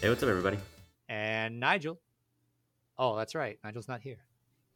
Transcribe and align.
Hey, 0.00 0.08
what's 0.08 0.22
up, 0.22 0.28
everybody? 0.28 0.58
And 1.08 1.58
Nigel. 1.58 1.98
Oh, 2.98 3.16
that's 3.16 3.34
right. 3.34 3.58
Nigel's 3.64 3.88
not 3.88 4.00
here. 4.00 4.18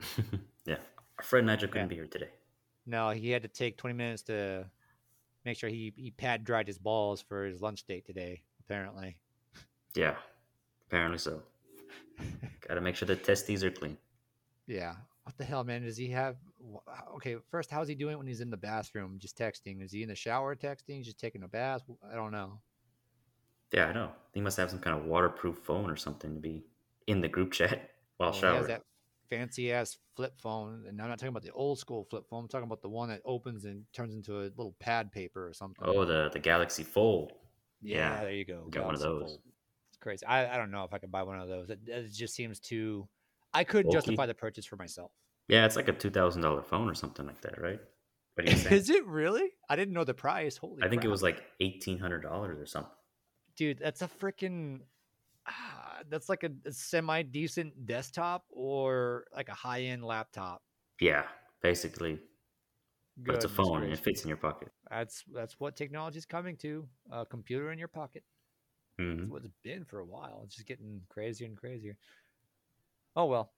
yeah, 0.67 0.77
our 1.19 1.25
friend 1.25 1.47
Nigel 1.47 1.69
couldn't 1.69 1.87
Yeah. 1.87 1.89
be 1.89 1.95
here 1.97 2.07
today. 2.07 2.31
No, 2.87 3.11
he 3.11 3.31
had 3.31 3.43
to 3.43 3.49
take 3.49 3.77
20 3.77 3.95
minutes 3.95 4.23
to 4.25 4.67
make 5.45 5.57
sure 5.57 5.71
he, 5.71 5.93
he 5.97 6.11
pad 6.11 6.45
dried 6.45 6.67
his 6.67 6.79
balls 6.79 7.23
for 7.23 7.45
his 7.45 7.61
lunch 7.61 7.85
date 7.85 8.05
today, 8.05 8.43
apparently. 8.61 9.17
Yeah, 9.95 10.17
apparently 10.89 11.19
so. 11.19 11.43
Got 12.69 12.75
to 12.75 12.81
make 12.81 12.97
sure 12.97 13.07
the 13.07 13.17
testes 13.17 13.63
are 13.63 13.71
clean. 13.71 13.97
Yeah. 14.67 14.95
What 15.25 15.39
the 15.39 15.45
hell, 15.45 15.63
man? 15.63 15.83
Does 15.83 15.97
he 15.97 16.09
have. 16.09 16.37
Okay, 17.15 17.37
first, 17.49 17.71
how's 17.71 17.87
he 17.87 17.95
doing 17.95 18.19
when 18.19 18.27
he's 18.27 18.41
in 18.41 18.51
the 18.51 18.57
bathroom 18.57 19.17
just 19.19 19.39
texting? 19.39 19.81
Is 19.85 19.93
he 19.93 20.03
in 20.03 20.09
the 20.09 20.17
shower 20.17 20.57
texting? 20.57 21.05
Just 21.05 21.21
taking 21.21 21.45
a 21.45 21.49
bath? 21.49 21.83
I 22.11 22.17
don't 22.17 22.33
know. 22.33 22.59
Yeah, 23.73 23.87
I 23.87 23.93
know. 23.93 24.11
He 24.35 24.41
must 24.41 24.57
have 24.57 24.71
some 24.71 24.79
kind 24.81 24.99
of 24.99 25.07
waterproof 25.07 25.59
phone 25.59 25.91
or 25.91 25.97
something 25.97 26.35
to 26.35 26.41
be 26.41 26.65
in 27.07 27.21
the 27.21 27.29
group 27.29 27.53
chat 27.53 27.91
while 28.17 28.31
Well, 28.31 28.33
he 28.33 28.41
showering. 28.41 28.59
has 28.59 28.67
that 28.69 28.83
fancy 29.31 29.73
ass 29.73 29.97
flip 30.15 30.35
phone. 30.41 30.85
And 30.87 31.01
I'm 31.01 31.09
not 31.09 31.19
talking 31.19 31.29
about 31.29 31.43
the 31.43 31.53
old 31.53 31.79
school 31.79 32.05
flip 32.11 32.25
phone. 32.29 32.43
I'm 32.45 32.49
talking 32.49 32.67
about 32.67 32.83
the 32.83 32.89
one 32.89 33.09
that 33.09 33.23
opens 33.25 33.65
and 33.65 33.85
turns 33.93 34.15
into 34.15 34.41
a 34.41 34.45
little 34.57 34.75
pad 34.79 35.11
paper 35.13 35.47
or 35.47 35.53
something. 35.55 35.85
Oh, 35.87 36.05
the 36.05 36.31
the 36.33 36.39
Galaxy 36.39 36.83
Fold. 36.83 37.33
Yeah, 37.81 37.99
Yeah, 38.17 38.21
there 38.23 38.33
you 38.33 38.45
go. 38.45 38.67
got 38.71 38.85
one 38.85 38.95
of 38.95 39.01
those. 39.01 39.23
Fold. 39.23 39.41
It's 39.89 39.99
crazy. 39.99 40.25
I, 40.27 40.55
I 40.55 40.57
don't 40.57 40.71
know 40.71 40.85
if 40.85 40.93
I 40.95 40.99
could 40.99 41.11
buy 41.11 41.23
one 41.23 41.41
of 41.41 41.49
those. 41.49 41.71
It, 41.71 41.81
it 41.87 42.13
just 42.13 42.35
seems 42.35 42.61
too. 42.61 43.09
I 43.55 43.65
couldn't 43.65 43.91
Bulky? 43.91 43.97
justify 43.99 44.27
the 44.27 44.35
purchase 44.35 44.65
for 44.65 44.77
myself. 44.77 45.11
Yeah, 45.49 45.67
it's 45.67 45.77
like 45.77 45.89
a 45.89 45.93
two 45.93 46.11
thousand 46.11 46.43
dollar 46.43 46.63
phone 46.63 46.89
or 46.89 46.95
something 46.95 47.27
like 47.27 47.41
that, 47.43 47.61
right? 47.61 47.81
What 48.35 48.47
do 48.47 48.53
you 48.53 48.57
think? 48.63 48.73
Is 48.73 48.89
it 48.91 49.05
really? 49.07 49.51
I 49.69 49.77
didn't 49.77 49.93
know 49.95 50.05
the 50.05 50.15
price. 50.15 50.57
Holy! 50.57 50.83
I 50.83 50.89
think 50.89 51.05
it 51.05 51.09
was 51.09 51.23
like 51.23 51.43
eighteen 51.61 51.99
hundred 51.99 52.23
dollars 52.23 52.59
or 52.61 52.67
something. 52.67 52.93
Dude. 53.57 53.79
That's 53.79 54.03
a 54.03 54.09
freaking. 54.09 54.81
ah, 55.49 56.01
that's 56.09 56.29
like 56.29 56.45
a, 56.45 56.51
semi 56.73 57.23
decent 57.23 57.87
desktop 57.87 58.45
or 58.51 59.25
like 59.35 59.49
a 59.49 59.55
high 59.55 59.83
end 59.83 60.05
laptop. 60.05 60.63
Yeah, 61.01 61.25
basically, 61.63 62.21
but 63.17 63.35
it's 63.35 63.45
a 63.45 63.49
phone 63.49 63.83
and 63.83 63.93
it 63.93 63.99
fits 63.99 64.23
in 64.23 64.29
your 64.29 64.37
pocket. 64.37 64.69
That's 64.91 65.25
that's 65.35 65.59
what 65.59 65.77
technology 65.77 66.19
is 66.19 66.27
coming 66.27 66.57
to. 66.59 66.87
A 67.11 67.27
computer 67.27 67.73
in 67.73 67.79
your 67.79 67.89
pocket. 67.89 68.25
hmm 68.99 69.17
That's 69.17 69.31
what 69.31 69.45
it's 69.45 69.59
been 69.63 69.85
for 69.85 70.01
a 70.01 70.05
while. 70.05 70.43
It's 70.45 70.55
just 70.55 70.67
getting 70.69 71.01
crazier 71.09 71.47
and 71.47 71.57
crazier. 71.57 71.97
Oh 73.17 73.27
well. 73.27 73.53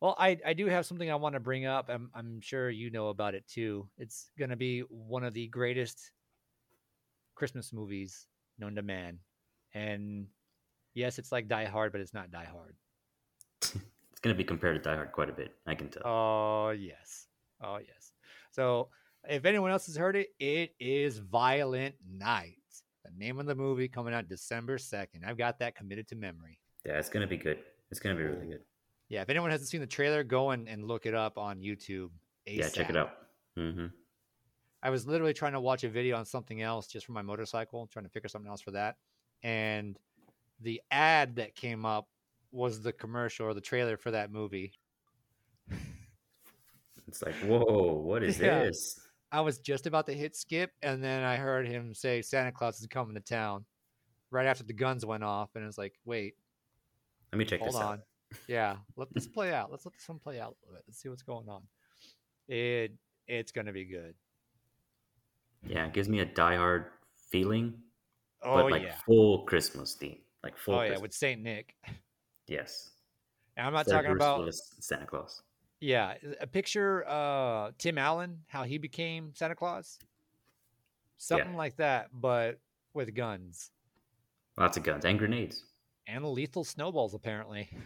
Well, 0.00 0.14
I, 0.16 0.38
I 0.46 0.52
do 0.52 0.66
have 0.66 0.86
something 0.86 1.10
I 1.10 1.16
want 1.16 1.34
to 1.34 1.40
bring 1.40 1.66
up. 1.66 1.88
I'm 1.88 2.10
I'm 2.14 2.40
sure 2.40 2.70
you 2.70 2.90
know 2.90 3.08
about 3.08 3.34
it 3.34 3.46
too. 3.48 3.88
It's 3.98 4.30
gonna 4.38 4.56
be 4.56 4.80
one 4.80 5.24
of 5.24 5.34
the 5.34 5.48
greatest 5.48 6.12
Christmas 7.34 7.72
movies 7.72 8.26
known 8.58 8.74
to 8.76 8.82
man. 8.82 9.18
And 9.78 10.26
yes, 10.94 11.18
it's 11.18 11.30
like 11.30 11.48
Die 11.48 11.64
Hard, 11.66 11.92
but 11.92 12.00
it's 12.00 12.14
not 12.14 12.30
Die 12.30 12.48
Hard. 12.52 12.74
It's 14.10 14.20
gonna 14.20 14.34
be 14.34 14.42
compared 14.42 14.74
to 14.74 14.82
Die 14.82 14.96
Hard 14.96 15.12
quite 15.12 15.30
a 15.30 15.32
bit. 15.32 15.54
I 15.64 15.76
can 15.76 15.88
tell. 15.90 16.02
Oh 16.04 16.70
yes. 16.70 17.28
Oh 17.62 17.76
yes. 17.78 18.10
So 18.50 18.88
if 19.28 19.44
anyone 19.44 19.70
else 19.70 19.86
has 19.86 19.96
heard 19.96 20.16
it, 20.16 20.30
it 20.40 20.74
is 20.80 21.18
Violent 21.18 21.94
Night. 22.04 22.56
The 23.04 23.12
name 23.16 23.38
of 23.38 23.46
the 23.46 23.54
movie 23.54 23.86
coming 23.86 24.12
out 24.12 24.28
December 24.28 24.76
2nd. 24.76 25.24
I've 25.24 25.38
got 25.38 25.60
that 25.60 25.76
committed 25.76 26.08
to 26.08 26.16
memory. 26.16 26.58
yeah, 26.84 26.98
it's 26.98 27.08
gonna 27.08 27.28
be 27.28 27.36
good. 27.36 27.58
It's 27.92 28.00
gonna 28.00 28.16
be 28.16 28.24
really 28.24 28.46
good. 28.48 28.62
Yeah, 29.08 29.22
if 29.22 29.30
anyone 29.30 29.52
hasn't 29.52 29.70
seen 29.70 29.80
the 29.80 29.86
trailer, 29.86 30.24
go 30.24 30.50
and, 30.50 30.68
and 30.68 30.84
look 30.84 31.06
it 31.06 31.14
up 31.14 31.38
on 31.38 31.60
YouTube. 31.60 32.08
ASAP. 32.48 32.58
Yeah, 32.58 32.68
check 32.70 32.90
it 32.90 32.96
out. 32.96 33.12
hmm 33.56 33.86
I 34.82 34.90
was 34.90 35.06
literally 35.06 35.32
trying 35.34 35.52
to 35.52 35.60
watch 35.60 35.84
a 35.84 35.88
video 35.88 36.16
on 36.16 36.24
something 36.24 36.60
else 36.60 36.88
just 36.88 37.06
for 37.06 37.12
my 37.12 37.22
motorcycle, 37.22 37.86
trying 37.86 38.04
to 38.04 38.10
figure 38.10 38.28
something 38.28 38.50
else 38.50 38.62
for 38.62 38.72
that. 38.72 38.96
And 39.42 39.98
the 40.60 40.80
ad 40.90 41.36
that 41.36 41.54
came 41.54 41.84
up 41.84 42.08
was 42.50 42.80
the 42.82 42.92
commercial 42.92 43.46
or 43.46 43.54
the 43.54 43.60
trailer 43.60 43.96
for 43.96 44.10
that 44.10 44.32
movie. 44.32 44.72
It's 47.06 47.22
like, 47.22 47.34
whoa, 47.36 47.92
what 47.94 48.22
is 48.22 48.38
Yeah. 48.38 48.64
this? 48.64 49.00
I 49.30 49.40
was 49.40 49.58
just 49.58 49.86
about 49.86 50.06
to 50.06 50.14
hit 50.14 50.34
skip, 50.36 50.72
and 50.82 51.04
then 51.04 51.22
I 51.22 51.36
heard 51.36 51.66
him 51.66 51.94
say 51.94 52.22
Santa 52.22 52.50
Claus 52.50 52.80
is 52.80 52.86
coming 52.86 53.14
to 53.14 53.20
town 53.20 53.64
right 54.30 54.46
after 54.46 54.64
the 54.64 54.72
guns 54.72 55.04
went 55.04 55.22
off. 55.22 55.50
And 55.54 55.64
it's 55.66 55.78
like, 55.78 55.94
wait, 56.04 56.34
Let 57.32 57.38
me 57.38 57.44
check 57.44 57.60
hold 57.60 57.68
this 57.72 57.76
on. 57.76 57.98
out. 57.98 58.00
Yeah, 58.46 58.76
let 58.96 59.12
this 59.14 59.26
play 59.26 59.54
out. 59.54 59.70
Let's 59.70 59.86
let 59.86 59.94
this 59.94 60.06
one 60.06 60.18
play 60.18 60.38
out 60.38 60.54
a 60.54 60.56
little 60.66 60.74
bit. 60.74 60.84
Let's 60.86 61.00
see 61.00 61.08
what's 61.08 61.22
going 61.22 61.48
on. 61.48 61.62
It 62.46 62.92
it's 63.26 63.52
gonna 63.52 63.72
be 63.72 63.86
good. 63.86 64.14
Yeah, 65.66 65.86
it 65.86 65.94
gives 65.94 66.10
me 66.10 66.20
a 66.20 66.26
Die 66.26 66.56
Hard 66.56 66.86
feeling, 67.30 67.72
Oh 68.42 68.62
but 68.62 68.70
like 68.70 68.82
yeah. 68.82 68.94
full 69.06 69.44
Christmas 69.44 69.94
theme, 69.94 70.18
like 70.42 70.56
full. 70.56 70.74
Oh 70.74 70.82
yeah, 70.82 70.88
Christmas. 70.88 71.02
with 71.02 71.14
Saint 71.14 71.42
Nick. 71.42 71.74
yes. 72.46 72.90
And 73.56 73.66
I'm 73.66 73.72
not 73.72 73.80
Instead 73.80 73.96
talking 73.96 74.12
about 74.12 74.54
Santa 74.54 75.06
Claus. 75.06 75.42
yeah, 75.80 76.14
a 76.40 76.46
picture 76.46 77.04
uh 77.08 77.72
Tim 77.78 77.98
Allen, 77.98 78.38
how 78.46 78.62
he 78.62 78.78
became 78.78 79.32
Santa 79.34 79.54
Claus. 79.54 79.98
Something 81.16 81.56
like 81.56 81.76
that, 81.76 82.10
but 82.12 82.60
with 82.94 83.12
guns 83.14 83.72
Lots 84.56 84.76
of 84.76 84.82
guns 84.82 85.04
and 85.04 85.18
grenades. 85.18 85.64
and 86.06 86.24
lethal 86.24 86.64
snowballs 86.64 87.14
apparently. 87.14 87.68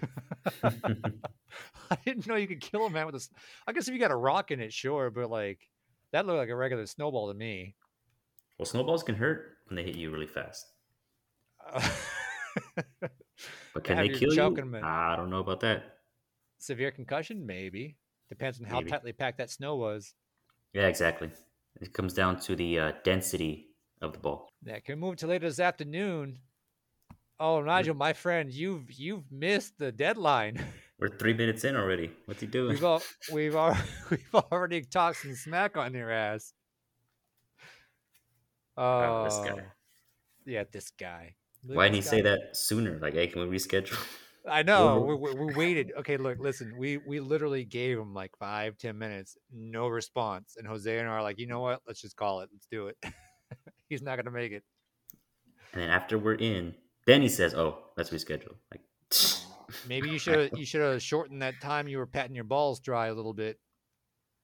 I 0.63 1.97
didn't 2.05 2.27
know 2.27 2.37
you 2.37 2.47
could 2.47 2.61
kill 2.61 2.87
a 2.87 2.91
man 2.91 3.07
with 3.07 3.15
a. 3.17 3.29
I 3.67 3.73
guess 3.73 3.89
if 3.89 3.95
you 3.95 4.01
got 4.01 4.11
a 4.11 4.17
rock 4.17 4.51
in 4.51 4.61
it, 4.61 4.73
sure, 4.73 5.11
but 5.11 5.31
like 5.31 5.69
that 6.13 6.27
looked 6.27 6.39
like 6.39 6.49
a 6.49 6.57
regular 6.57 6.87
snowball 6.87 7.29
to 7.29 7.35
me. 7.35 7.75
well, 8.59 8.67
snowballs 8.67 9.03
can 9.03 9.15
hurt 9.15 9.59
when 9.73 9.83
they 9.83 9.91
hit 9.91 9.99
you 9.99 10.11
really 10.11 10.27
fast, 10.27 10.67
but 13.73 13.85
can 13.85 13.97
they 13.97 14.11
kill 14.11 14.35
you? 14.35 14.81
I 14.83 15.17
don't 15.17 15.31
know 15.31 15.39
about 15.39 15.61
that. 15.61 15.97
Severe 16.59 16.91
concussion, 16.91 17.47
maybe. 17.47 17.97
Depends 18.29 18.61
on 18.61 18.67
how 18.67 18.79
Maybe. 18.81 18.91
tightly 18.91 19.13
packed 19.13 19.39
that 19.39 19.51
snow 19.51 19.77
was. 19.77 20.15
Yeah, 20.75 20.89
exactly. 20.89 21.31
It 21.81 21.95
comes 21.95 22.13
down 22.13 22.39
to 22.41 22.55
the 22.55 22.79
uh, 22.79 22.93
density 23.03 23.69
of 24.03 24.13
the 24.13 24.19
ball. 24.19 24.49
Yeah, 24.63 24.79
can 24.81 24.97
we 24.97 25.01
move 25.01 25.17
to 25.17 25.27
later 25.27 25.49
this 25.49 25.59
afternoon? 25.59 26.39
Oh, 27.41 27.63
Nigel, 27.63 27.95
my 27.95 28.13
friend, 28.13 28.53
you've 28.53 28.93
you've 28.93 29.33
missed 29.33 29.79
the 29.79 29.91
deadline. 29.91 30.63
We're 30.99 31.09
three 31.09 31.35
minutes 31.35 31.65
in 31.65 31.77
already. 31.77 32.11
What's 32.27 32.43
he 32.43 32.47
doing? 32.47 32.75
We've 32.75 32.85
all 32.85 33.03
we've 33.33 33.57
al- 33.57 33.77
we've 34.11 34.35
already 34.35 34.83
talked 34.83 35.23
some 35.23 35.35
smack 35.35 35.79
on 35.79 35.95
your 35.95 36.11
ass. 36.11 36.53
Oh, 38.77 38.83
Oh, 38.85 39.25
this 39.25 39.37
guy. 39.37 39.63
Oh. 39.63 39.73
Yeah, 40.45 40.65
this 40.71 40.91
guy. 40.99 41.35
Look 41.65 41.77
Why 41.77 41.85
didn't 41.85 41.95
he 41.95 42.01
this 42.01 42.11
say 42.11 42.21
that 42.23 42.57
sooner? 42.57 42.99
Like, 43.01 43.15
hey, 43.15 43.29
can 43.29 43.49
we 43.49 43.57
reschedule? 43.57 43.99
I 44.49 44.65
know. 44.65 45.01
We, 45.01 45.15
we, 45.15 45.35
we 45.35 45.55
waited. 45.55 45.93
Okay, 45.99 46.17
look, 46.17 46.39
listen. 46.41 46.75
We 46.77 46.97
we 46.97 47.21
literally 47.21 47.65
gave 47.65 47.97
him 47.97 48.13
like 48.13 48.37
five, 48.39 48.77
ten 48.77 48.99
minutes, 48.99 49.37
no 49.53 49.87
response, 49.87 50.57
and 50.59 50.67
Jose 50.67 50.99
and 50.99 51.09
I 51.09 51.13
are 51.13 51.23
like, 51.23 51.39
you 51.39 51.47
know 51.47 51.61
what? 51.61 51.81
Let's 51.87 52.01
just 52.01 52.17
call 52.17 52.41
it. 52.41 52.49
Let's 52.53 52.67
do 52.71 52.89
it. 52.89 52.97
He's 53.89 54.03
not 54.03 54.17
gonna 54.17 54.33
make 54.33 54.51
it. 54.51 54.65
And 55.73 55.83
then 55.83 55.91
after 55.91 56.19
we're 56.19 56.35
in, 56.35 56.75
then 57.07 57.23
he 57.23 57.29
says, 57.29 57.55
"Oh, 57.55 57.79
let's 57.97 58.11
reschedule." 58.11 58.57
Like, 58.73 58.81
Maybe 59.89 60.11
you 60.11 60.19
should 60.19 60.51
you 60.57 60.65
should 60.67 60.81
have 60.81 61.03
shortened 61.03 61.43
that 61.43 61.61
time 61.61 61.89
you 61.89 61.99
were 61.99 62.07
patting 62.07 62.35
your 62.35 62.45
balls 62.45 62.81
dry 62.81 63.07
a 63.07 63.15
little 63.15 63.35
bit. 63.35 63.59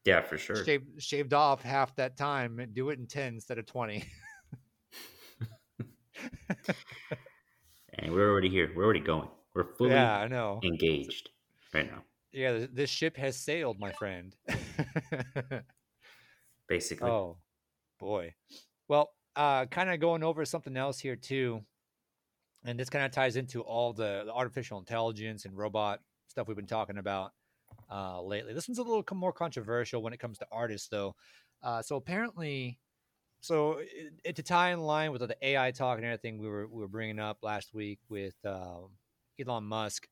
Yeah, 0.05 0.23
for 0.23 0.39
sure. 0.39 0.65
Shaved 0.65 1.03
shaved 1.03 1.35
off 1.35 1.63
half 1.63 1.95
that 1.97 2.17
time 2.17 2.61
and 2.61 2.75
do 2.75 2.91
it 2.91 2.99
in 2.99 3.07
ten 3.07 3.35
instead 3.35 3.59
of 3.59 3.67
twenty. 3.67 4.05
And 7.99 8.13
we're 8.13 8.31
already 8.31 8.49
here. 8.49 8.71
We're 8.75 8.85
already 8.85 9.01
going. 9.01 9.29
We're 9.55 9.75
fully 9.75 9.91
yeah, 9.91 10.19
I 10.19 10.29
know. 10.29 10.61
engaged 10.63 11.31
right 11.75 11.91
now, 11.91 12.05
Yeah, 12.33 12.67
this 12.73 12.91
ship 12.91 13.17
has 13.17 13.37
sailed, 13.37 13.81
my 13.81 13.91
friend. 13.93 14.37
basically. 16.69 17.11
oh, 17.11 17.39
boy. 17.99 18.35
Well, 18.87 19.11
uh, 19.35 19.67
kind 19.67 19.91
of 19.91 19.99
going 20.01 20.23
over 20.23 20.45
something 20.45 20.77
else 20.77 21.01
here 21.01 21.17
too, 21.17 21.63
and 22.65 22.79
this 22.79 22.89
kind 22.89 23.05
of 23.05 23.11
ties 23.11 23.37
into 23.37 23.63
all 23.63 23.93
the, 23.93 24.23
the 24.27 24.33
artificial 24.33 24.79
intelligence 24.79 25.45
and 25.45 25.57
robot 25.57 26.01
stuff 26.29 26.47
we've 26.47 26.57
been 26.57 26.67
talking 26.67 26.99
about 26.99 27.33
uh, 27.91 28.23
lately. 28.23 28.53
This 28.53 28.69
one's 28.69 28.79
a 28.79 28.83
little 28.83 29.05
more 29.15 29.33
controversial 29.33 30.03
when 30.03 30.13
it 30.13 30.21
comes 30.21 30.39
to 30.39 30.47
artists, 30.51 30.89
though. 30.89 31.15
Uh, 31.63 31.83
so 31.83 31.97
apparently, 31.97 32.79
so 33.41 33.79
it, 33.79 34.13
it, 34.25 34.37
to 34.37 34.43
tie 34.43 34.73
in 34.73 34.81
line 34.81 35.13
with 35.13 35.27
the 35.27 35.37
AI 35.43 35.71
talk 35.71 35.97
and 35.97 36.05
everything 36.05 36.39
we 36.39 36.49
were 36.49 36.67
we 36.67 36.81
were 36.81 36.89
bringing 36.89 37.19
up 37.19 37.39
last 37.43 37.75
week 37.75 37.99
with 38.09 38.35
um, 38.45 38.91
Elon 39.41 39.65
Musk. 39.65 40.09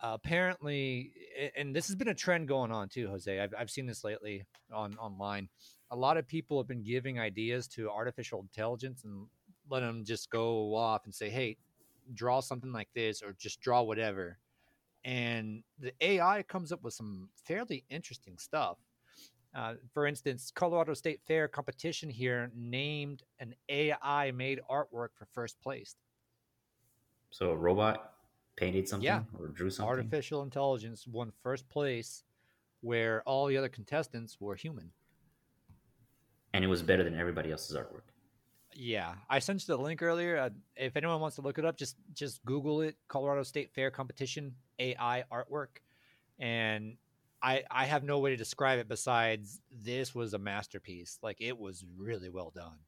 Uh, 0.00 0.12
apparently, 0.14 1.12
and 1.56 1.74
this 1.74 1.86
has 1.86 1.96
been 1.96 2.08
a 2.08 2.14
trend 2.14 2.48
going 2.48 2.70
on 2.70 2.88
too, 2.88 3.08
Jose. 3.08 3.40
I've, 3.40 3.54
I've 3.58 3.70
seen 3.70 3.86
this 3.86 4.04
lately 4.04 4.44
on 4.72 4.96
online. 4.98 5.48
A 5.90 5.96
lot 5.96 6.16
of 6.16 6.26
people 6.26 6.58
have 6.58 6.66
been 6.66 6.82
giving 6.82 7.18
ideas 7.18 7.68
to 7.68 7.90
artificial 7.90 8.40
intelligence 8.40 9.04
and 9.04 9.26
let 9.70 9.80
them 9.80 10.04
just 10.04 10.30
go 10.30 10.74
off 10.74 11.04
and 11.04 11.14
say, 11.14 11.30
"Hey, 11.30 11.56
draw 12.12 12.40
something 12.40 12.72
like 12.72 12.88
this," 12.94 13.22
or 13.22 13.34
just 13.38 13.60
draw 13.60 13.82
whatever. 13.82 14.38
And 15.04 15.62
the 15.78 15.92
AI 16.00 16.42
comes 16.44 16.72
up 16.72 16.82
with 16.82 16.94
some 16.94 17.28
fairly 17.44 17.84
interesting 17.90 18.38
stuff. 18.38 18.78
Uh, 19.54 19.74
for 19.92 20.06
instance, 20.06 20.50
Colorado 20.52 20.94
State 20.94 21.20
Fair 21.26 21.46
competition 21.46 22.08
here 22.10 22.50
named 22.56 23.22
an 23.38 23.54
AI 23.68 24.30
made 24.32 24.60
artwork 24.70 25.08
for 25.14 25.26
first 25.32 25.60
place. 25.60 25.94
So 27.30 27.50
a 27.50 27.56
robot 27.56 28.14
painted 28.56 28.88
something 28.88 29.04
Yeah. 29.04 29.22
or 29.38 29.48
drew 29.48 29.70
something. 29.70 29.88
Artificial 29.88 30.42
intelligence 30.42 31.06
won 31.06 31.30
first 31.42 31.68
place, 31.68 32.24
where 32.80 33.22
all 33.22 33.46
the 33.46 33.56
other 33.56 33.68
contestants 33.68 34.40
were 34.40 34.54
human. 34.54 34.92
and 36.52 36.64
it 36.64 36.68
was 36.68 36.82
better 36.82 37.02
than 37.02 37.16
everybody 37.16 37.50
else's 37.50 37.76
artwork. 37.76 38.02
Yeah, 38.74 39.14
I 39.30 39.38
sent 39.38 39.66
you 39.66 39.76
the 39.76 39.80
link 39.82 40.02
earlier. 40.02 40.36
Uh, 40.36 40.50
if 40.76 40.96
anyone 40.96 41.20
wants 41.20 41.36
to 41.36 41.42
look 41.42 41.58
it 41.58 41.64
up, 41.64 41.76
just 41.76 41.96
just 42.12 42.44
Google 42.44 42.80
it. 42.80 42.96
Colorado 43.08 43.42
State 43.44 43.70
Fair 43.72 43.90
competition 43.90 44.54
AI 44.78 45.24
artwork, 45.32 45.78
and 46.38 46.96
I 47.42 47.62
I 47.70 47.84
have 47.84 48.02
no 48.02 48.18
way 48.18 48.30
to 48.30 48.36
describe 48.36 48.78
it 48.80 48.88
besides 48.88 49.60
this 49.70 50.14
was 50.14 50.34
a 50.34 50.38
masterpiece. 50.38 51.18
Like 51.22 51.40
it 51.40 51.56
was 51.56 51.84
really 51.96 52.30
well 52.30 52.50
done. 52.54 52.78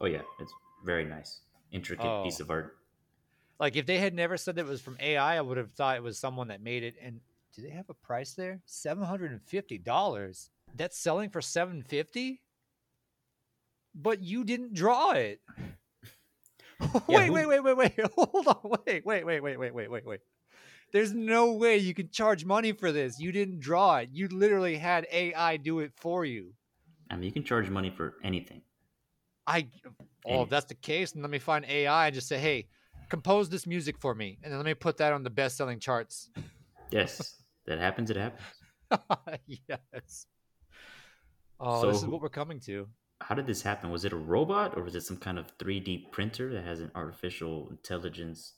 Oh 0.00 0.06
yeah, 0.06 0.22
it's 0.38 0.52
very 0.84 1.04
nice, 1.04 1.40
intricate 1.72 2.22
piece 2.24 2.40
Oh. 2.40 2.44
of 2.44 2.50
art. 2.50 2.76
Like 3.58 3.76
if 3.76 3.86
they 3.86 3.98
had 3.98 4.14
never 4.14 4.36
said 4.36 4.58
it 4.58 4.66
was 4.66 4.80
from 4.80 4.96
AI, 5.00 5.36
I 5.36 5.40
would 5.40 5.56
have 5.56 5.72
thought 5.72 5.96
it 5.96 6.02
was 6.02 6.18
someone 6.18 6.48
that 6.48 6.60
made 6.62 6.82
it. 6.82 6.94
And 7.02 7.20
do 7.54 7.62
they 7.62 7.70
have 7.70 7.88
a 7.90 7.94
price 7.94 8.34
there? 8.34 8.60
Seven 8.66 9.02
hundred 9.04 9.32
and 9.32 9.42
fifty 9.42 9.78
dollars. 9.78 10.50
That's 10.76 10.96
selling 10.98 11.30
for 11.30 11.40
seven 11.40 11.82
fifty. 11.82 12.41
But 13.94 14.22
you 14.22 14.44
didn't 14.44 14.74
draw 14.74 15.12
it. 15.12 15.40
wait, 17.08 17.30
wait, 17.30 17.46
wait, 17.46 17.60
wait, 17.60 17.76
wait. 17.76 18.00
Hold 18.16 18.46
on. 18.46 18.70
Wait, 18.86 19.04
wait, 19.04 19.24
wait, 19.24 19.40
wait, 19.40 19.58
wait, 19.58 19.74
wait, 19.74 19.90
wait, 19.90 20.06
wait. 20.06 20.20
There's 20.92 21.12
no 21.12 21.52
way 21.52 21.78
you 21.78 21.94
can 21.94 22.10
charge 22.10 22.44
money 22.44 22.72
for 22.72 22.92
this. 22.92 23.18
You 23.18 23.32
didn't 23.32 23.60
draw 23.60 23.96
it. 23.96 24.10
You 24.12 24.28
literally 24.28 24.76
had 24.76 25.06
AI 25.10 25.56
do 25.56 25.80
it 25.80 25.92
for 25.96 26.24
you. 26.24 26.52
I 27.10 27.14
mean, 27.16 27.24
you 27.24 27.32
can 27.32 27.44
charge 27.44 27.70
money 27.70 27.90
for 27.90 28.14
anything. 28.22 28.62
I 29.46 29.68
oh, 30.26 30.42
if 30.42 30.50
that's 30.50 30.66
the 30.66 30.74
case, 30.74 31.12
then 31.12 31.22
let 31.22 31.30
me 31.30 31.38
find 31.38 31.64
AI 31.64 32.06
and 32.06 32.14
just 32.14 32.28
say, 32.28 32.38
hey, 32.38 32.68
compose 33.08 33.48
this 33.48 33.66
music 33.66 33.98
for 33.98 34.14
me, 34.14 34.38
and 34.42 34.52
then 34.52 34.58
let 34.58 34.66
me 34.66 34.74
put 34.74 34.98
that 34.98 35.12
on 35.12 35.22
the 35.22 35.30
best-selling 35.30 35.78
charts. 35.80 36.30
Yes, 36.90 37.42
that 37.66 37.78
happens. 37.78 38.10
It 38.10 38.18
happens. 38.18 38.42
yes. 39.46 40.26
Oh, 41.58 41.86
this 41.86 42.02
is 42.02 42.06
what 42.06 42.20
we're 42.20 42.28
coming 42.28 42.60
to. 42.66 42.86
How 43.28 43.34
did 43.34 43.46
this 43.46 43.62
happen? 43.62 43.90
Was 43.90 44.04
it 44.04 44.12
a 44.12 44.16
robot 44.16 44.76
or 44.76 44.82
was 44.82 44.94
it 44.94 45.02
some 45.02 45.16
kind 45.16 45.38
of 45.38 45.56
3D 45.58 46.10
printer 46.10 46.52
that 46.52 46.64
has 46.64 46.80
an 46.80 46.90
artificial 46.94 47.68
intelligence 47.70 48.54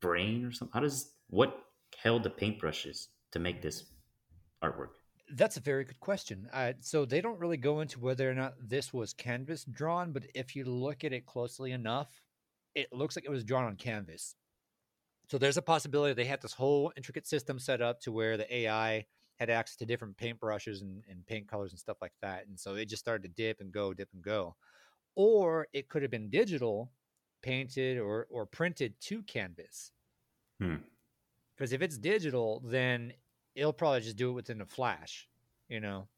brain 0.00 0.44
or 0.44 0.52
something? 0.52 0.72
How 0.72 0.80
does 0.80 1.12
what 1.28 1.58
held 2.02 2.22
the 2.22 2.30
paintbrushes 2.30 3.08
to 3.32 3.38
make 3.38 3.62
this 3.62 3.84
artwork? 4.62 4.90
That's 5.34 5.56
a 5.56 5.60
very 5.60 5.84
good 5.84 6.00
question. 6.00 6.48
Uh, 6.52 6.72
so 6.80 7.04
they 7.04 7.20
don't 7.20 7.38
really 7.38 7.56
go 7.56 7.80
into 7.80 8.00
whether 8.00 8.30
or 8.30 8.34
not 8.34 8.54
this 8.60 8.92
was 8.92 9.12
canvas 9.12 9.64
drawn, 9.64 10.12
but 10.12 10.24
if 10.34 10.56
you 10.56 10.64
look 10.64 11.04
at 11.04 11.12
it 11.12 11.26
closely 11.26 11.72
enough, 11.72 12.20
it 12.74 12.92
looks 12.92 13.16
like 13.16 13.24
it 13.24 13.30
was 13.30 13.44
drawn 13.44 13.64
on 13.64 13.76
canvas. 13.76 14.34
So 15.30 15.38
there's 15.38 15.56
a 15.56 15.62
possibility 15.62 16.12
they 16.12 16.24
had 16.24 16.42
this 16.42 16.52
whole 16.52 16.92
intricate 16.96 17.26
system 17.26 17.58
set 17.58 17.80
up 17.80 18.00
to 18.02 18.12
where 18.12 18.36
the 18.36 18.54
AI 18.54 19.06
had 19.38 19.50
access 19.50 19.76
to 19.76 19.86
different 19.86 20.16
paintbrushes 20.16 20.82
and, 20.82 21.02
and 21.08 21.26
paint 21.26 21.48
colors 21.48 21.72
and 21.72 21.78
stuff 21.78 21.96
like 22.00 22.12
that. 22.22 22.46
And 22.46 22.58
so 22.58 22.74
it 22.74 22.88
just 22.88 23.02
started 23.02 23.22
to 23.24 23.34
dip 23.42 23.60
and 23.60 23.72
go, 23.72 23.92
dip 23.92 24.08
and 24.12 24.22
go. 24.22 24.56
Or 25.14 25.66
it 25.72 25.88
could 25.88 26.02
have 26.02 26.10
been 26.10 26.30
digital, 26.30 26.92
painted 27.42 27.98
or 27.98 28.26
or 28.30 28.46
printed 28.46 28.94
to 29.00 29.22
canvas. 29.22 29.92
Hmm. 30.60 30.76
Because 31.56 31.72
if 31.72 31.82
it's 31.82 31.98
digital, 31.98 32.62
then 32.64 33.12
it'll 33.54 33.72
probably 33.72 34.00
just 34.00 34.16
do 34.16 34.30
it 34.30 34.34
within 34.34 34.60
a 34.60 34.66
flash, 34.66 35.28
you 35.68 35.80
know, 35.80 36.08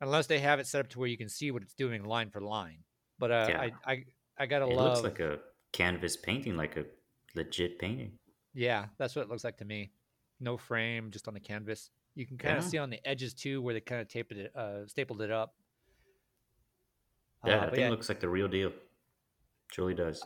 unless 0.00 0.26
they 0.26 0.38
have 0.38 0.60
it 0.60 0.66
set 0.66 0.80
up 0.80 0.88
to 0.90 0.98
where 0.98 1.08
you 1.08 1.16
can 1.16 1.28
see 1.28 1.50
what 1.50 1.62
it's 1.62 1.74
doing 1.74 2.04
line 2.04 2.30
for 2.30 2.40
line. 2.40 2.78
But 3.18 3.30
uh, 3.30 3.46
Yeah. 3.48 3.60
I, 3.60 3.92
I 3.92 4.04
I 4.38 4.46
gotta 4.46 4.66
It 4.66 4.76
love. 4.76 4.98
It 4.98 5.02
looks 5.02 5.02
like 5.02 5.20
a 5.20 5.38
canvas 5.72 6.16
painting, 6.16 6.56
like 6.56 6.76
a 6.76 6.84
legit 7.34 7.78
painting. 7.78 8.18
Yeah, 8.54 8.86
that's 8.98 9.16
what 9.16 9.22
it 9.22 9.28
looks 9.28 9.44
like 9.44 9.58
to 9.58 9.64
me. 9.64 9.92
No 10.40 10.56
frame, 10.56 11.10
just 11.10 11.28
on 11.28 11.34
the 11.34 11.40
canvas. 11.40 11.90
You 12.14 12.26
can 12.26 12.36
kind 12.36 12.58
of 12.58 12.64
see 12.64 12.78
on 12.78 12.90
the 12.90 13.06
edges 13.08 13.32
too 13.34 13.62
where 13.62 13.74
they 13.74 13.80
kind 13.80 14.00
of 14.00 14.08
taped 14.08 14.32
it, 14.32 14.54
uh, 14.54 14.86
stapled 14.86 15.22
it 15.22 15.30
up. 15.30 15.54
Yeah, 17.44 17.58
Uh, 17.58 17.66
I 17.66 17.70
think 17.70 17.78
it 17.78 17.90
looks 17.90 18.08
like 18.08 18.20
the 18.20 18.28
real 18.28 18.48
deal. 18.48 18.72
Truly 19.70 19.94
does. 19.94 20.22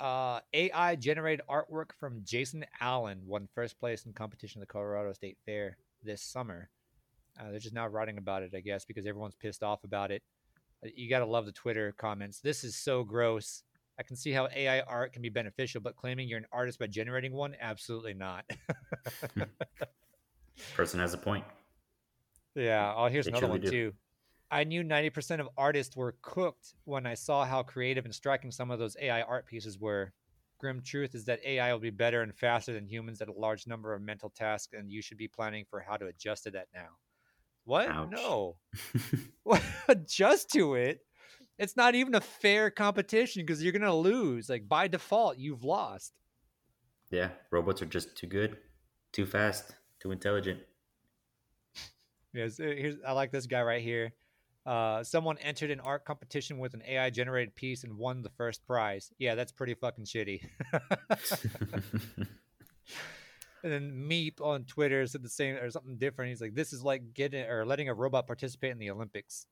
uh, 0.00 0.40
AI 0.54 0.96
generated 0.96 1.44
artwork 1.48 1.90
from 1.98 2.22
Jason 2.24 2.64
Allen 2.80 3.20
won 3.26 3.48
first 3.54 3.78
place 3.78 4.06
in 4.06 4.12
competition 4.12 4.62
at 4.62 4.68
the 4.68 4.72
Colorado 4.72 5.12
State 5.12 5.38
Fair 5.44 5.76
this 6.02 6.22
summer. 6.22 6.70
Uh, 7.38 7.50
they're 7.50 7.60
just 7.60 7.74
now 7.74 7.86
writing 7.86 8.18
about 8.18 8.42
it, 8.42 8.52
I 8.54 8.60
guess, 8.60 8.84
because 8.84 9.06
everyone's 9.06 9.34
pissed 9.36 9.62
off 9.62 9.84
about 9.84 10.10
it. 10.10 10.22
Uh, 10.84 10.88
You 10.94 11.08
got 11.10 11.20
to 11.20 11.26
love 11.26 11.46
the 11.46 11.52
Twitter 11.52 11.92
comments. 11.98 12.40
This 12.40 12.64
is 12.64 12.76
so 12.76 13.04
gross. 13.04 13.62
I 13.98 14.02
can 14.04 14.16
see 14.16 14.32
how 14.32 14.48
AI 14.54 14.80
art 14.82 15.12
can 15.12 15.22
be 15.22 15.28
beneficial, 15.28 15.80
but 15.80 15.96
claiming 15.96 16.28
you're 16.28 16.38
an 16.38 16.46
artist 16.52 16.78
by 16.78 16.86
generating 16.86 17.32
one, 17.32 17.56
absolutely 17.60 18.14
not. 18.14 18.44
Person 20.74 21.00
has 21.00 21.14
a 21.14 21.18
point. 21.18 21.44
Yeah. 22.54 22.92
Oh, 22.96 23.06
here's 23.06 23.26
They 23.26 23.30
another 23.30 23.48
one 23.48 23.60
do. 23.60 23.70
too. 23.70 23.92
I 24.50 24.64
knew 24.64 24.82
90% 24.82 25.40
of 25.40 25.48
artists 25.56 25.94
were 25.96 26.16
cooked 26.22 26.74
when 26.84 27.06
I 27.06 27.14
saw 27.14 27.44
how 27.44 27.62
creative 27.62 28.04
and 28.06 28.14
striking 28.14 28.50
some 28.50 28.70
of 28.70 28.78
those 28.78 28.96
AI 29.00 29.22
art 29.22 29.46
pieces 29.46 29.78
were. 29.78 30.12
Grim 30.58 30.82
truth 30.82 31.14
is 31.14 31.26
that 31.26 31.44
AI 31.44 31.72
will 31.72 31.80
be 31.80 31.90
better 31.90 32.22
and 32.22 32.34
faster 32.34 32.72
than 32.72 32.86
humans 32.86 33.20
at 33.20 33.28
a 33.28 33.32
large 33.32 33.66
number 33.66 33.94
of 33.94 34.02
mental 34.02 34.30
tasks, 34.30 34.72
and 34.76 34.90
you 34.90 35.02
should 35.02 35.18
be 35.18 35.28
planning 35.28 35.64
for 35.68 35.80
how 35.80 35.96
to 35.96 36.06
adjust 36.06 36.44
to 36.44 36.50
that 36.52 36.66
now. 36.74 36.88
What? 37.64 37.88
Ouch. 37.88 38.10
No. 38.10 38.56
Adjust 39.88 40.50
to 40.52 40.74
it? 40.74 41.00
It's 41.58 41.76
not 41.76 41.94
even 41.94 42.14
a 42.14 42.20
fair 42.20 42.70
competition 42.70 43.42
because 43.44 43.62
you're 43.62 43.72
going 43.72 43.82
to 43.82 43.92
lose. 43.94 44.48
Like 44.48 44.66
by 44.68 44.88
default, 44.88 45.38
you've 45.38 45.64
lost. 45.64 46.12
yeah, 47.10 47.30
robots 47.50 47.82
are 47.82 47.86
just 47.86 48.16
too 48.16 48.26
good, 48.26 48.56
too 49.12 49.26
fast, 49.26 49.74
too 50.00 50.12
intelligent. 50.12 50.60
Yes, 52.32 52.60
uh, 52.60 52.64
here's 52.64 52.96
I 53.06 53.12
like 53.12 53.32
this 53.32 53.46
guy 53.46 53.62
right 53.62 53.82
here. 53.82 54.12
Uh, 54.66 55.02
someone 55.02 55.38
entered 55.38 55.70
an 55.70 55.80
art 55.80 56.04
competition 56.04 56.58
with 56.58 56.74
an 56.74 56.82
AI 56.86 57.08
generated 57.10 57.54
piece 57.54 57.84
and 57.84 57.96
won 57.96 58.22
the 58.22 58.30
first 58.30 58.66
prize. 58.66 59.10
Yeah, 59.18 59.34
that's 59.34 59.50
pretty 59.50 59.74
fucking 59.74 60.04
shitty. 60.04 60.42
and 63.62 63.72
then 63.72 63.92
Meep 63.92 64.42
on 64.42 64.64
Twitter 64.64 65.06
said 65.06 65.22
the 65.22 65.28
same 65.28 65.56
or 65.56 65.70
something 65.70 65.96
different. 65.96 66.28
He's 66.30 66.40
like, 66.42 66.54
"This 66.54 66.72
is 66.72 66.82
like 66.82 67.14
getting 67.14 67.46
or 67.46 67.64
letting 67.64 67.88
a 67.88 67.94
robot 67.94 68.26
participate 68.26 68.72
in 68.72 68.78
the 68.78 68.90
Olympics." 68.90 69.46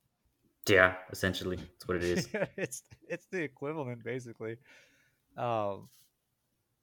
yeah, 0.69 0.95
essentially, 1.13 1.57
that's 1.57 1.87
what 1.87 1.97
it 1.97 2.05
is. 2.05 2.29
it's 2.57 2.83
it's 3.09 3.27
the 3.31 3.43
equivalent 3.43 4.03
basically. 4.05 4.57
Um, 5.37 5.89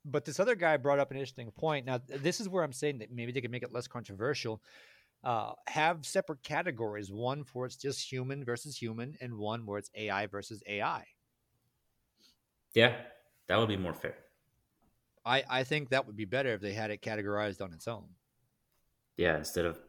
but 0.06 0.26
this 0.26 0.40
other 0.40 0.56
guy 0.56 0.78
brought 0.78 1.00
up 1.00 1.12
an 1.12 1.18
interesting 1.18 1.52
point. 1.52 1.86
Now, 1.86 2.00
this 2.08 2.40
is 2.40 2.50
where 2.50 2.64
I'm 2.64 2.74
saying 2.74 3.00
that 3.00 3.12
maybe 3.12 3.32
they 3.32 3.42
could 3.42 3.52
make 3.52 3.64
it 3.64 3.74
less 3.74 3.88
controversial. 3.88 4.62
Uh, 5.24 5.54
have 5.68 6.06
separate 6.06 6.44
categories: 6.44 7.12
one 7.12 7.44
for 7.44 7.66
it's 7.66 7.78
just 7.78 8.12
human 8.12 8.44
versus 8.44 8.76
human, 8.76 9.16
and 9.22 9.38
one 9.38 9.66
where 9.66 9.78
it's 9.78 9.90
AI 9.96 10.28
versus 10.28 10.62
AI. 10.68 11.06
Yeah, 12.74 12.96
that 13.48 13.58
would 13.58 13.70
be 13.70 13.78
more 13.78 13.94
fair. 13.94 14.16
I 15.26 15.44
I 15.50 15.64
think 15.64 15.90
that 15.90 16.06
would 16.06 16.18
be 16.18 16.26
better 16.26 16.50
if 16.50 16.62
they 16.62 16.74
had 16.74 16.92
it 16.92 17.02
categorized 17.02 17.62
on 17.62 17.72
its 17.72 17.88
own. 17.88 18.06
Yeah, 19.16 19.38
instead 19.38 19.66
of 19.66 19.80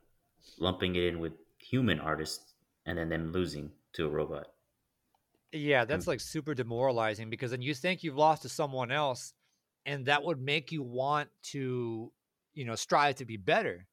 lumping 0.59 0.95
it 0.97 1.05
in 1.05 1.19
with 1.19 1.33
human 1.59 1.99
artists 1.99 2.55
and 2.87 2.99
then 2.99 3.09
them 3.09 3.33
losing 3.33 3.73
to 3.95 4.07
a 4.07 4.09
robot. 4.09 4.49
Yeah, 5.53 5.85
that's 5.85 6.07
like 6.07 6.21
super 6.21 6.53
demoralizing 6.53 7.31
because 7.31 7.53
then 7.53 7.63
you 7.63 7.75
think 7.75 8.03
you've 8.03 8.17
lost 8.17 8.43
to 8.43 8.49
someone 8.49 8.91
else, 8.91 9.33
and 9.87 10.07
that 10.07 10.23
would 10.25 10.41
make 10.41 10.73
you 10.73 10.83
want 10.83 11.29
to, 11.53 12.11
you 12.55 12.65
know, 12.65 12.75
strive 12.75 13.17
to 13.17 13.25
be 13.25 13.37
better. 13.37 13.87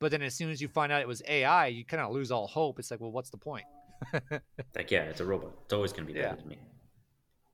But 0.00 0.10
then 0.12 0.22
as 0.22 0.34
soon 0.34 0.50
as 0.50 0.60
you 0.60 0.68
find 0.68 0.92
out 0.92 1.00
it 1.00 1.08
was 1.08 1.22
AI, 1.26 1.66
you 1.68 1.84
kind 1.84 2.02
of 2.02 2.12
lose 2.12 2.30
all 2.30 2.46
hope. 2.46 2.78
It's 2.78 2.90
like, 2.90 3.00
well, 3.00 3.10
what's 3.10 3.30
the 3.30 3.38
point? 3.38 3.64
Like, 4.76 4.92
yeah, 4.92 5.02
it's 5.04 5.20
a 5.20 5.24
robot. 5.24 5.52
It's 5.64 5.72
always 5.72 5.92
going 5.92 6.06
to 6.06 6.12
be 6.12 6.18
Yeah. 6.18 6.30
better 6.30 6.42
than 6.42 6.48
me. 6.50 6.58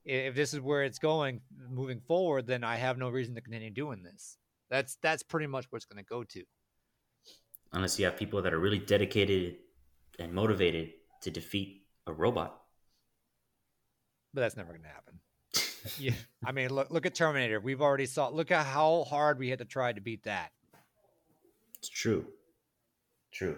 If 0.04 0.34
this 0.34 0.52
is 0.52 0.60
where 0.60 0.82
it's 0.82 0.98
going 0.98 1.40
moving 1.70 2.00
forward, 2.00 2.46
then 2.46 2.62
I 2.62 2.76
have 2.76 2.98
no 2.98 3.08
reason 3.08 3.34
to 3.36 3.40
continue 3.40 3.70
doing 3.70 4.02
this. 4.02 4.36
That's 4.68 4.96
that's 5.00 5.22
pretty 5.22 5.46
much 5.46 5.64
where 5.70 5.78
it's 5.78 5.86
going 5.86 6.04
to 6.04 6.08
go 6.08 6.22
to. 6.24 6.42
Unless 7.72 7.98
you 7.98 8.04
have 8.04 8.18
people 8.18 8.42
that 8.42 8.52
are 8.52 8.58
really 8.58 8.78
dedicated 8.78 9.56
and 10.18 10.34
motivated 10.34 10.92
to 11.22 11.30
defeat 11.30 11.86
a 12.06 12.12
robot. 12.12 12.60
But 14.34 14.42
that's 14.42 14.56
never 14.56 14.72
going 14.72 14.82
to 14.82 14.88
happen. 14.88 15.20
Yeah, 15.98 16.12
I 16.44 16.52
mean, 16.52 16.70
look 16.70 16.90
look 16.90 17.06
at 17.06 17.14
Terminator. 17.14 17.60
We've 17.60 17.82
already 17.82 18.06
saw. 18.06 18.28
Look 18.28 18.50
at 18.50 18.64
how 18.66 19.04
hard 19.04 19.38
we 19.38 19.50
had 19.50 19.58
to 19.58 19.64
try 19.64 19.92
to 19.92 20.00
beat 20.00 20.22
that. 20.24 20.50
It's 21.78 21.88
true. 21.88 22.26
True. 23.32 23.56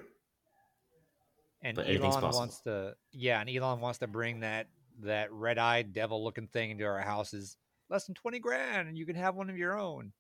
And 1.62 1.76
But 1.76 1.88
Elon 1.88 2.22
wants 2.22 2.60
to, 2.60 2.94
yeah, 3.12 3.40
and 3.40 3.48
Elon 3.50 3.80
wants 3.80 3.98
to 4.00 4.06
bring 4.06 4.40
that 4.40 4.68
that 5.02 5.32
red-eyed 5.32 5.92
devil-looking 5.92 6.48
thing 6.48 6.70
into 6.70 6.84
our 6.84 7.00
houses. 7.00 7.56
Less 7.88 8.06
than 8.06 8.14
twenty 8.14 8.38
grand, 8.38 8.88
and 8.88 8.96
you 8.98 9.06
can 9.06 9.14
have 9.16 9.34
one 9.36 9.48
of 9.50 9.56
your 9.56 9.78
own. 9.78 10.12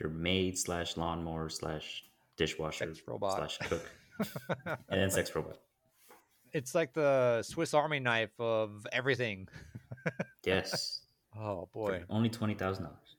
Your 0.00 0.10
maid 0.10 0.58
slash 0.58 0.96
lawnmower 0.96 1.48
slash 1.48 2.04
dishwasher 2.36 2.86
Sex 2.86 3.02
robot. 3.06 3.36
slash 3.36 3.58
cook 3.58 3.88
and 4.66 4.76
then 4.88 5.10
sex 5.10 5.32
robot. 5.36 5.58
it's 6.52 6.74
like 6.74 6.92
the 6.92 7.42
Swiss 7.44 7.74
Army 7.74 8.00
knife 8.00 8.32
of 8.40 8.86
everything. 8.92 9.46
Yes. 10.44 11.00
Oh 11.38 11.68
boy, 11.72 12.02
only 12.10 12.28
twenty 12.28 12.54
thousand 12.54 12.84
dollars. 12.84 13.16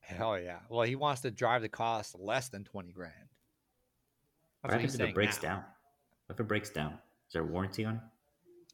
Hell 0.00 0.38
yeah. 0.38 0.60
Well, 0.70 0.82
he 0.86 0.96
wants 0.96 1.20
to 1.22 1.30
drive 1.30 1.60
the 1.60 1.68
cost 1.68 2.18
less 2.18 2.48
than 2.48 2.64
20 2.64 2.92
grand. 2.92 3.12
What 4.62 4.70
That's 4.70 4.72
what 4.72 4.80
happens 4.80 4.94
if 4.94 5.08
it 5.10 5.14
breaks 5.14 5.42
now. 5.42 5.48
down? 5.50 5.64
What 6.26 6.34
if 6.34 6.40
it 6.40 6.48
breaks 6.48 6.70
down? 6.70 6.92
Is 6.92 7.34
there 7.34 7.42
a 7.42 7.44
warranty 7.44 7.84
on 7.84 7.96
it? 7.96 8.00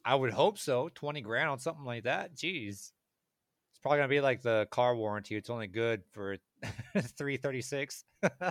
I 0.04 0.14
would 0.14 0.32
hope 0.32 0.58
so. 0.58 0.90
20 0.94 1.22
grand 1.22 1.48
on 1.50 1.58
something 1.58 1.84
like 1.84 2.04
that. 2.04 2.36
Jeez. 2.36 2.70
It's 2.70 3.80
probably 3.82 3.98
going 3.98 4.08
to 4.08 4.14
be 4.14 4.20
like 4.20 4.42
the 4.42 4.68
car 4.70 4.94
warranty. 4.94 5.34
It's 5.34 5.50
only 5.50 5.66
good 5.66 6.02
for 6.12 6.36
336. 6.94 8.04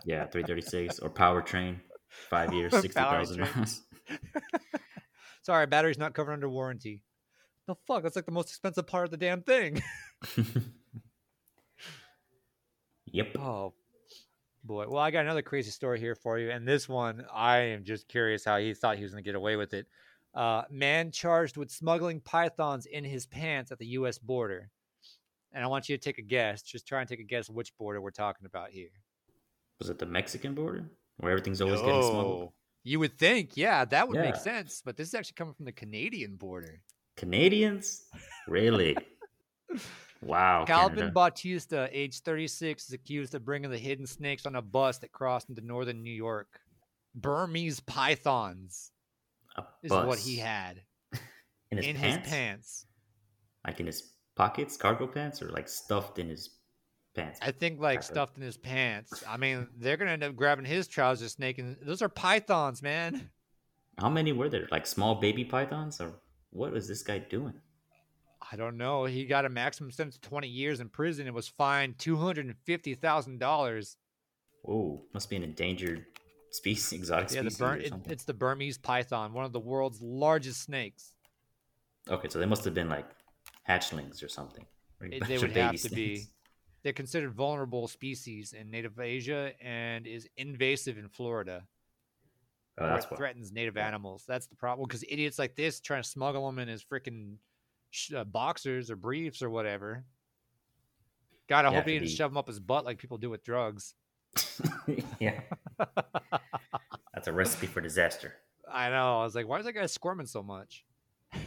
Yeah, 0.03 0.25
336 0.25 1.00
or 1.00 1.10
powertrain, 1.10 1.77
five 2.10 2.51
years, 2.53 2.72
60,000 2.82 3.39
miles. 3.39 3.82
Sorry, 5.42 5.65
battery's 5.68 5.98
not 5.98 6.13
covered 6.13 6.34
under 6.34 6.50
warranty. 6.50 7.01
The 7.67 7.75
fuck? 7.88 8.03
That's 8.03 8.15
like 8.15 8.25
the 8.25 8.32
most 8.32 8.50
expensive 8.50 8.88
part 8.88 9.05
of 9.05 9.12
the 9.12 9.17
damn 9.17 9.41
thing. 9.41 9.82
yep. 13.05 13.38
Oh 13.38 13.74
boy. 14.63 14.86
Well, 14.88 15.01
I 15.01 15.12
got 15.12 15.25
another 15.25 15.41
crazy 15.41 15.72
story 15.72 16.00
here 16.00 16.15
for 16.15 16.38
you. 16.39 16.51
And 16.51 16.67
this 16.67 16.89
one, 16.89 17.25
I 17.34 17.58
am 17.58 17.84
just 17.84 18.08
curious 18.08 18.43
how 18.43 18.58
he 18.58 18.74
thought 18.74 18.98
he 18.98 19.03
was 19.03 19.12
going 19.12 19.24
to 19.24 19.27
get 19.27 19.36
away 19.36 19.55
with 19.55 19.74
it. 19.74 19.88
Uh, 20.34 20.63
man 20.70 21.12
charged 21.12 21.58
with 21.58 21.70
smuggling 21.70 22.20
pythons 22.20 22.86
in 22.86 23.03
his 23.03 23.25
pants 23.25 23.72
at 23.72 23.77
the 23.77 23.86
U.S. 23.88 24.17
border. 24.17 24.70
And 25.53 25.63
I 25.63 25.67
want 25.67 25.88
you 25.88 25.96
to 25.96 26.03
take 26.03 26.17
a 26.17 26.24
guess. 26.24 26.63
Just 26.63 26.88
try 26.88 27.00
and 27.00 27.08
take 27.08 27.20
a 27.20 27.24
guess 27.24 27.50
which 27.50 27.75
border 27.77 28.01
we're 28.01 28.12
talking 28.12 28.46
about 28.46 28.72
here. 28.72 28.89
Was 29.79 29.89
it 29.89 30.00
the 30.00 30.05
Mexican 30.05 30.55
border 30.55 30.89
where 31.17 31.32
everything's 31.32 31.62
always 31.62 31.82
getting 31.82 32.01
smuggled? 32.01 32.53
You 32.84 33.00
would 33.00 33.17
think, 33.17 33.55
yeah, 33.55 33.86
that 33.86 34.08
would 34.08 34.20
make 34.20 34.36
sense. 34.36 34.82
But 34.84 34.98
this 34.98 35.10
is 35.10 35.13
actually 35.13 35.36
coming 35.36 35.53
from 35.53 35.65
the 35.65 35.72
Canadian 35.72 36.36
border. 36.36 36.82
Canadians? 37.15 38.03
Really? 38.48 38.98
wow. 40.22 40.65
Calvin 40.65 40.98
Canada. 40.98 41.13
Bautista, 41.13 41.89
age 41.91 42.20
36, 42.20 42.88
is 42.88 42.93
accused 42.93 43.36
of 43.36 43.46
bringing 43.46 43.70
the 43.70 43.77
hidden 43.77 44.05
snakes 44.08 44.46
on 44.46 44.55
a 44.55 44.62
bus 44.62 44.98
that 45.00 45.12
crossed 45.12 45.50
into 45.50 45.62
northern 45.62 46.03
New 46.03 46.12
York. 46.13 46.60
Burmese 47.15 47.79
pythons 47.82 48.91
is 49.84 49.91
what 49.91 50.17
he 50.17 50.38
had 50.38 50.82
in 51.72 51.77
his 51.77 51.88
in 51.88 51.96
pants? 51.96 52.25
his 52.25 52.34
pants. 52.34 52.86
Like 53.65 53.79
in 53.79 53.86
his 53.86 54.13
pockets, 54.36 54.77
cargo 54.77 55.08
pants, 55.08 55.41
or 55.41 55.50
like 55.50 55.70
stuffed 55.70 56.17
in 56.20 56.27
his 56.29 56.50
pants? 57.15 57.39
I 57.41 57.51
think 57.51 57.79
like 57.79 58.00
of- 58.00 58.05
stuffed 58.05 58.38
in 58.38 58.43
his 58.43 58.58
pants. 58.58 59.24
I 59.27 59.38
mean, 59.38 59.67
they're 59.77 59.98
gonna 59.98 60.12
end 60.12 60.24
up 60.24 60.36
grabbing 60.36 60.65
his 60.65 60.88
trouser 60.88 61.29
snake, 61.29 61.60
and 61.60 61.77
those 61.84 62.01
are 62.01 62.10
pythons, 62.10 62.82
man. 62.82 63.29
How 64.00 64.10
many 64.10 64.32
were 64.32 64.50
there? 64.50 64.67
Like 64.72 64.88
small 64.88 65.15
baby 65.15 65.46
pythons, 65.46 66.01
or 66.01 66.15
what 66.53 66.72
was 66.72 66.88
this 66.88 67.01
guy 67.03 67.17
doing? 67.19 67.53
I 68.51 68.55
don't 68.55 68.77
know. 68.77 69.05
He 69.05 69.25
got 69.25 69.45
a 69.45 69.50
maximum 69.50 69.91
sentence 69.91 70.15
of 70.15 70.22
20 70.22 70.48
years 70.48 70.79
in 70.79 70.89
prison 70.89 71.27
and 71.27 71.36
was 71.36 71.48
fined 71.48 71.98
$250,000. 71.98 73.95
Oh, 74.67 75.01
must 75.13 75.29
be 75.29 75.36
an 75.36 75.43
endangered 75.43 76.05
species, 76.51 76.93
exotic 77.00 77.31
Yeah, 77.31 77.41
the 77.41 77.51
species 77.51 77.89
Bur- 77.89 77.95
or 77.95 78.00
it- 78.05 78.12
it's 78.12 78.24
the 78.24 78.33
Burmese 78.33 78.77
python, 78.77 79.33
one 79.33 79.45
of 79.45 79.51
the 79.53 79.60
world's 79.60 80.01
largest 80.01 80.62
snakes. 80.62 81.15
Okay, 82.10 82.27
so 82.29 82.39
they 82.39 82.45
must 82.45 82.65
have 82.65 82.74
been 82.74 82.89
like 82.89 83.07
hatchlings 83.67 84.24
or 84.24 84.27
something. 84.29 84.65
or 85.01 85.07
It- 85.07 85.27
they 85.27 85.38
would 85.38 85.51
have 85.51 85.79
to 85.81 85.89
be. 85.89 86.24
They're 86.83 86.91
considered 86.93 87.31
vulnerable 87.33 87.88
species 87.88 88.51
in 88.51 88.69
native 88.69 89.00
Asia 89.00 89.53
and 89.62 90.05
is 90.05 90.27
invasive 90.36 90.98
in 90.98 91.07
Florida. 91.07 91.63
Oh, 92.80 92.86
or 92.86 93.01
threatens 93.18 93.51
native 93.51 93.77
animals. 93.77 94.24
That's 94.27 94.48
the 94.48 94.56
problem. 94.56 94.88
Because 94.88 95.03
idiots 95.08 95.38
like 95.38 95.56
this 95.56 95.80
trying 95.80 96.01
to 96.01 96.08
smuggle 96.10 96.46
them 96.48 96.58
in 96.60 96.68
his 96.68 96.84
freaking 96.84 97.36
sh- 97.92 98.13
uh, 98.13 98.24
boxers 98.24 98.89
or 98.89 98.96
briefs 98.96 99.42
or 99.44 99.50
whatever. 99.50 100.03
God, 101.48 101.65
I 101.65 101.70
Yeah, 101.70 101.75
hope 101.75 101.86
he 101.88 102.00
didn't 102.00 102.10
shove 102.10 102.32
them 102.32 102.38
up 102.38 102.48
his 102.48 102.60
butt 102.60 102.84
like 102.86 102.98
people 102.98 103.18
do 103.18 103.30
with 103.30 103.44
drugs. 103.44 103.94
yeah, 105.20 105.39
that's 107.13 107.27
a 107.27 107.34
recipe 107.34 107.68
for 107.68 107.82
disaster. 107.82 108.34
I 108.72 108.89
know. 108.89 109.20
I 109.20 109.24
was 109.24 109.36
like, 109.36 109.48
why 109.48 109.60
is 109.60 109.65
that 109.65 109.74
guy 109.74 109.86
squirming 109.86 110.25
so 110.25 110.42
much? 110.42 110.86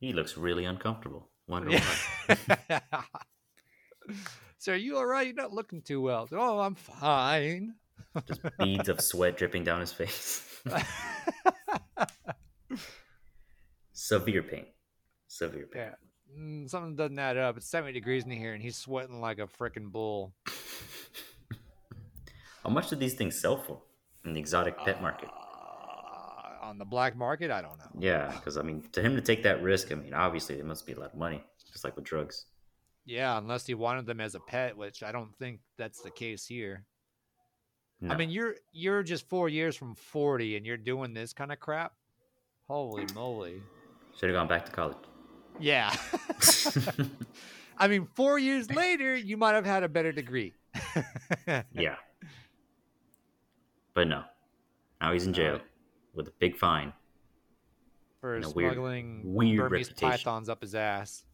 He 0.00 0.12
looks 0.12 0.36
really 0.36 0.66
uncomfortable. 0.66 1.30
Wonder 1.48 1.70
Yeah. 1.70 1.82
why. 2.26 3.04
So 4.64 4.72
are 4.72 4.76
you 4.76 4.96
all 4.96 5.04
right? 5.04 5.26
You're 5.26 5.36
not 5.36 5.52
looking 5.52 5.82
too 5.82 6.00
well. 6.00 6.26
Oh, 6.32 6.60
I'm 6.60 6.74
fine. 6.74 7.74
Just 8.26 8.40
beads 8.58 8.88
of 8.88 8.98
sweat 8.98 9.36
dripping 9.36 9.62
down 9.62 9.80
his 9.80 9.92
face. 9.92 10.42
Severe 13.92 14.42
pain. 14.42 14.64
Severe 15.28 15.66
pain. 15.66 15.82
yeah. 15.82 15.94
Mm, 16.40 16.70
something 16.70 16.96
doesn't 16.96 17.18
add 17.18 17.36
up. 17.36 17.58
It's 17.58 17.68
70 17.68 17.92
degrees 17.92 18.24
in 18.24 18.30
here, 18.30 18.54
and 18.54 18.62
he's 18.62 18.78
sweating 18.78 19.20
like 19.20 19.38
a 19.38 19.46
freaking 19.46 19.92
bull. 19.92 20.32
How 22.62 22.70
much 22.70 22.88
do 22.88 22.96
these 22.96 23.12
things 23.12 23.38
sell 23.38 23.58
for 23.58 23.82
in 24.24 24.32
the 24.32 24.40
exotic 24.40 24.78
pet 24.78 25.02
market? 25.02 25.28
Uh, 25.28 26.64
on 26.64 26.78
the 26.78 26.86
black 26.86 27.14
market, 27.14 27.50
I 27.50 27.60
don't 27.60 27.76
know. 27.76 27.90
Yeah, 27.98 28.32
because 28.34 28.56
I 28.56 28.62
mean, 28.62 28.82
to 28.92 29.02
him 29.02 29.14
to 29.14 29.20
take 29.20 29.42
that 29.42 29.62
risk, 29.62 29.92
I 29.92 29.96
mean, 29.96 30.14
obviously 30.14 30.54
it 30.58 30.64
must 30.64 30.86
be 30.86 30.94
a 30.94 30.98
lot 30.98 31.12
of 31.12 31.18
money, 31.18 31.44
just 31.70 31.84
like 31.84 31.96
with 31.96 32.06
drugs. 32.06 32.46
Yeah, 33.06 33.36
unless 33.38 33.66
he 33.66 33.74
wanted 33.74 34.06
them 34.06 34.20
as 34.20 34.34
a 34.34 34.40
pet, 34.40 34.76
which 34.76 35.02
I 35.02 35.12
don't 35.12 35.34
think 35.36 35.60
that's 35.76 36.00
the 36.00 36.10
case 36.10 36.46
here. 36.46 36.84
I 38.08 38.16
mean, 38.16 38.28
you're 38.28 38.56
you're 38.72 39.02
just 39.02 39.28
four 39.30 39.48
years 39.48 39.76
from 39.76 39.94
40, 39.94 40.56
and 40.56 40.66
you're 40.66 40.76
doing 40.76 41.14
this 41.14 41.32
kind 41.32 41.50
of 41.50 41.58
crap. 41.58 41.92
Holy 42.68 43.06
moly! 43.14 43.62
should 44.16 44.28
have 44.28 44.36
gone 44.36 44.48
back 44.48 44.66
to 44.66 44.72
college. 44.72 44.96
Yeah. 45.58 45.94
I 47.78 47.88
mean, 47.88 48.06
four 48.14 48.38
years 48.38 48.70
later, 48.70 49.16
you 49.16 49.36
might 49.36 49.54
have 49.54 49.64
had 49.64 49.82
a 49.82 49.88
better 49.88 50.12
degree. 50.12 50.52
yeah, 51.72 51.96
but 53.94 54.06
no. 54.08 54.24
Now 55.00 55.12
he's 55.12 55.26
in 55.26 55.32
jail 55.32 55.60
with 56.14 56.28
a 56.28 56.32
big 56.38 56.56
fine. 56.56 56.92
For 58.20 58.36
a 58.36 58.40
weird- 58.50 58.74
smuggling 58.74 59.22
weird 59.24 59.58
Burmese 59.70 59.88
reputation. 59.88 60.10
pythons 60.10 60.48
up 60.48 60.60
his 60.62 60.74
ass. 60.74 61.24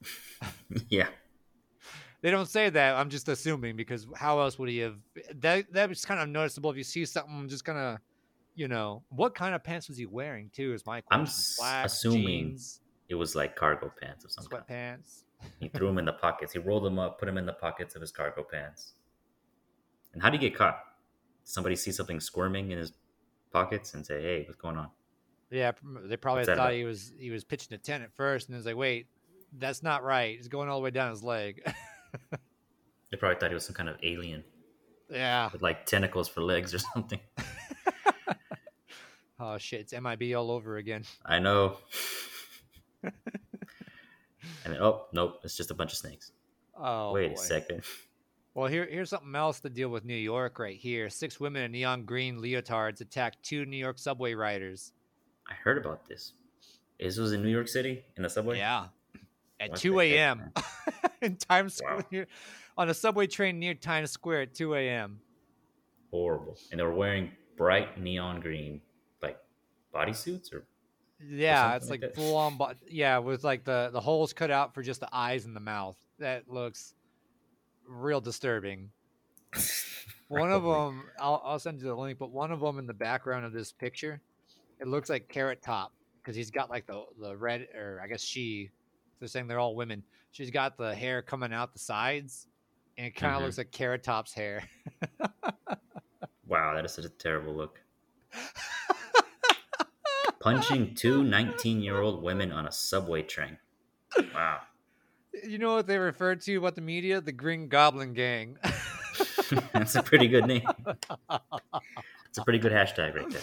yeah, 0.88 1.08
They 2.22 2.30
don't 2.30 2.48
say 2.48 2.68
that. 2.68 2.96
I'm 2.96 3.08
just 3.08 3.28
assuming 3.28 3.76
because 3.76 4.06
how 4.14 4.40
else 4.40 4.58
would 4.58 4.68
he 4.68 4.78
have? 4.78 4.96
That 5.36 5.72
that 5.72 5.88
was 5.88 6.04
kind 6.04 6.20
of 6.20 6.28
noticeable. 6.28 6.70
If 6.70 6.76
you 6.76 6.84
see 6.84 7.04
something, 7.06 7.48
just 7.48 7.64
kind 7.64 7.78
of, 7.78 7.98
you 8.54 8.68
know, 8.68 9.02
what 9.08 9.34
kind 9.34 9.54
of 9.54 9.64
pants 9.64 9.88
was 9.88 9.96
he 9.96 10.06
wearing 10.06 10.50
too? 10.54 10.74
Is 10.74 10.84
my 10.84 11.00
question. 11.00 11.26
I'm 11.26 11.28
Black 11.58 11.86
assuming 11.86 12.26
jeans, 12.26 12.80
it 13.08 13.14
was 13.14 13.34
like 13.34 13.56
cargo 13.56 13.90
pants 14.00 14.24
of 14.24 14.32
some 14.32 14.44
kind. 14.46 14.64
sweatpants. 14.68 15.22
He 15.58 15.68
threw 15.68 15.86
them 15.86 15.96
in 15.96 16.04
the 16.04 16.12
pockets. 16.12 16.52
He 16.52 16.58
rolled 16.58 16.84
them 16.84 16.98
up, 16.98 17.18
put 17.18 17.24
them 17.24 17.38
in 17.38 17.46
the 17.46 17.54
pockets 17.54 17.94
of 17.94 18.02
his 18.02 18.12
cargo 18.12 18.42
pants. 18.42 18.92
And 20.12 20.22
how 20.22 20.28
do 20.28 20.36
you 20.36 20.40
get 20.40 20.54
caught? 20.54 20.78
Somebody 21.44 21.76
see 21.76 21.92
something 21.92 22.20
squirming 22.20 22.70
in 22.70 22.78
his 22.78 22.92
pockets 23.50 23.94
and 23.94 24.04
say, 24.04 24.20
"Hey, 24.20 24.44
what's 24.46 24.60
going 24.60 24.76
on?" 24.76 24.90
Yeah, 25.50 25.72
they 26.04 26.16
probably 26.16 26.44
thought 26.44 26.52
about? 26.52 26.74
he 26.74 26.84
was 26.84 27.12
he 27.18 27.30
was 27.30 27.44
pitching 27.44 27.74
a 27.74 27.78
tent 27.78 28.04
at 28.04 28.12
first, 28.14 28.48
and 28.48 28.54
it 28.54 28.58
was 28.58 28.66
like, 28.66 28.76
wait, 28.76 29.06
that's 29.58 29.82
not 29.82 30.04
right. 30.04 30.36
It's 30.38 30.48
going 30.48 30.68
all 30.68 30.78
the 30.78 30.84
way 30.84 30.90
down 30.90 31.10
his 31.10 31.24
leg. 31.24 31.62
They 33.10 33.16
probably 33.16 33.40
thought 33.40 33.50
he 33.50 33.54
was 33.54 33.66
some 33.66 33.74
kind 33.74 33.88
of 33.88 33.96
alien 34.04 34.44
yeah. 35.10 35.50
with 35.52 35.62
like 35.62 35.84
tentacles 35.84 36.28
for 36.28 36.42
legs 36.42 36.72
or 36.72 36.78
something. 36.78 37.20
Oh 39.42 39.56
shit, 39.56 39.80
it's 39.80 39.94
MIB 39.98 40.36
all 40.36 40.50
over 40.50 40.76
again. 40.76 41.04
I 41.24 41.38
know. 41.38 41.78
and 43.02 43.12
then, 44.66 44.76
oh 44.82 45.06
nope, 45.14 45.40
it's 45.42 45.56
just 45.56 45.70
a 45.70 45.74
bunch 45.74 45.92
of 45.92 45.98
snakes. 45.98 46.32
Oh, 46.76 47.12
Wait 47.12 47.34
boy. 47.34 47.40
a 47.40 47.44
second. 47.44 47.82
Well, 48.52 48.66
here, 48.66 48.86
here's 48.90 49.08
something 49.08 49.34
else 49.34 49.60
to 49.60 49.70
deal 49.70 49.88
with 49.88 50.04
New 50.04 50.14
York 50.14 50.58
right 50.58 50.76
here. 50.76 51.08
Six 51.08 51.40
women 51.40 51.62
in 51.62 51.72
neon 51.72 52.04
green 52.04 52.38
leotards 52.38 53.00
attacked 53.00 53.42
two 53.42 53.64
New 53.64 53.78
York 53.78 53.98
subway 53.98 54.34
riders. 54.34 54.92
I 55.48 55.54
heard 55.54 55.78
about 55.78 56.06
this. 56.06 56.34
This 56.98 57.16
was 57.16 57.32
in 57.32 57.42
New 57.42 57.48
York 57.48 57.68
City 57.68 58.04
in 58.18 58.22
the 58.22 58.28
subway. 58.28 58.58
Yeah. 58.58 58.88
At 59.60 59.70
What 59.70 59.78
2 59.78 60.00
a.m. 60.00 60.52
in 61.22 61.36
Times 61.36 61.74
Square, 61.74 62.06
Wow. 62.10 62.24
on 62.78 62.88
a 62.88 62.94
subway 62.94 63.26
train 63.26 63.58
near 63.58 63.74
Times 63.74 64.10
Square 64.10 64.40
at 64.42 64.54
2 64.54 64.74
a.m. 64.74 65.20
horrible. 66.10 66.56
And 66.70 66.80
they 66.80 66.84
were 66.84 66.94
wearing 66.94 67.30
bright 67.56 68.00
neon 68.00 68.40
green 68.40 68.80
like 69.22 69.38
bodysuits 69.94 70.50
or 70.54 70.64
Yeah, 71.22 71.62
something 71.62 71.76
it's 71.76 71.90
like 71.90 72.02
like, 72.02 72.14
full 72.14 72.36
on, 72.36 72.56
but 72.56 72.78
yeah, 72.88 73.18
with 73.18 73.44
like 73.44 73.64
the 73.64 73.90
the 73.92 74.00
holes 74.00 74.32
cut 74.32 74.50
out 74.50 74.72
for 74.72 74.82
just 74.82 75.00
the 75.00 75.08
eyes 75.14 75.44
and 75.44 75.54
the 75.54 75.60
mouth. 75.60 75.96
That 76.18 76.48
looks 76.48 76.94
real 77.86 78.20
disturbing. 78.22 78.90
One 80.28 80.52
of 80.52 80.62
them, 80.62 81.04
I'll, 81.18 81.42
I'll 81.44 81.58
send 81.58 81.80
you 81.80 81.88
the 81.88 81.94
link, 81.96 82.18
but 82.18 82.30
one 82.30 82.52
of 82.52 82.60
them 82.60 82.78
in 82.78 82.86
the 82.86 82.94
background 82.94 83.44
of 83.44 83.52
this 83.52 83.72
picture, 83.72 84.20
it 84.78 84.86
looks 84.86 85.10
like 85.10 85.28
Carrot 85.28 85.60
Top 85.60 85.92
because 86.22 86.36
he's 86.36 86.52
got 86.52 86.70
like 86.70 86.86
the 86.86 87.04
the 87.20 87.36
red, 87.36 87.66
or 87.74 88.00
I 88.02 88.06
guess 88.06 88.22
she. 88.22 88.70
They're 89.20 89.28
saying 89.28 89.46
they're 89.46 89.58
all 89.60 89.76
women. 89.76 90.02
She's 90.32 90.50
got 90.50 90.76
the 90.76 90.94
hair 90.94 91.22
coming 91.22 91.52
out 91.52 91.72
the 91.72 91.78
sides, 91.78 92.46
and 92.98 93.06
it 93.06 93.14
kind 93.14 93.34
of 93.34 93.40
Mhm. 93.40 93.44
looks 93.44 93.58
like 93.58 93.70
Carrot 93.70 94.02
Top's 94.02 94.32
hair. 94.34 94.64
Wow, 96.46 96.74
that 96.74 96.84
is 96.84 96.92
such 96.92 97.04
a 97.04 97.08
terrible 97.08 97.54
look. 97.54 97.80
Punching 100.40 100.94
two 100.94 101.22
19 101.22 101.80
year 101.80 102.00
old 102.00 102.22
women 102.24 102.50
on 102.50 102.66
a 102.66 102.72
subway 102.72 103.22
train. 103.22 103.58
Wow. 104.34 104.60
You 105.44 105.58
know 105.58 105.74
what 105.74 105.86
they 105.86 105.98
refer 105.98 106.34
to 106.34 106.56
about 106.56 106.74
the 106.74 106.80
media? 106.80 107.20
The 107.20 107.30
Green 107.30 107.68
Goblin 107.68 108.14
Gang. 108.14 108.56
That's 109.72 109.94
a 109.94 110.02
pretty 110.02 110.26
good 110.28 110.46
name. 110.46 110.66
It's 112.28 112.38
a 112.38 112.42
pretty 112.42 112.58
good 112.58 112.72
hashtag 112.72 113.14
right 113.14 113.30
there. 113.30 113.42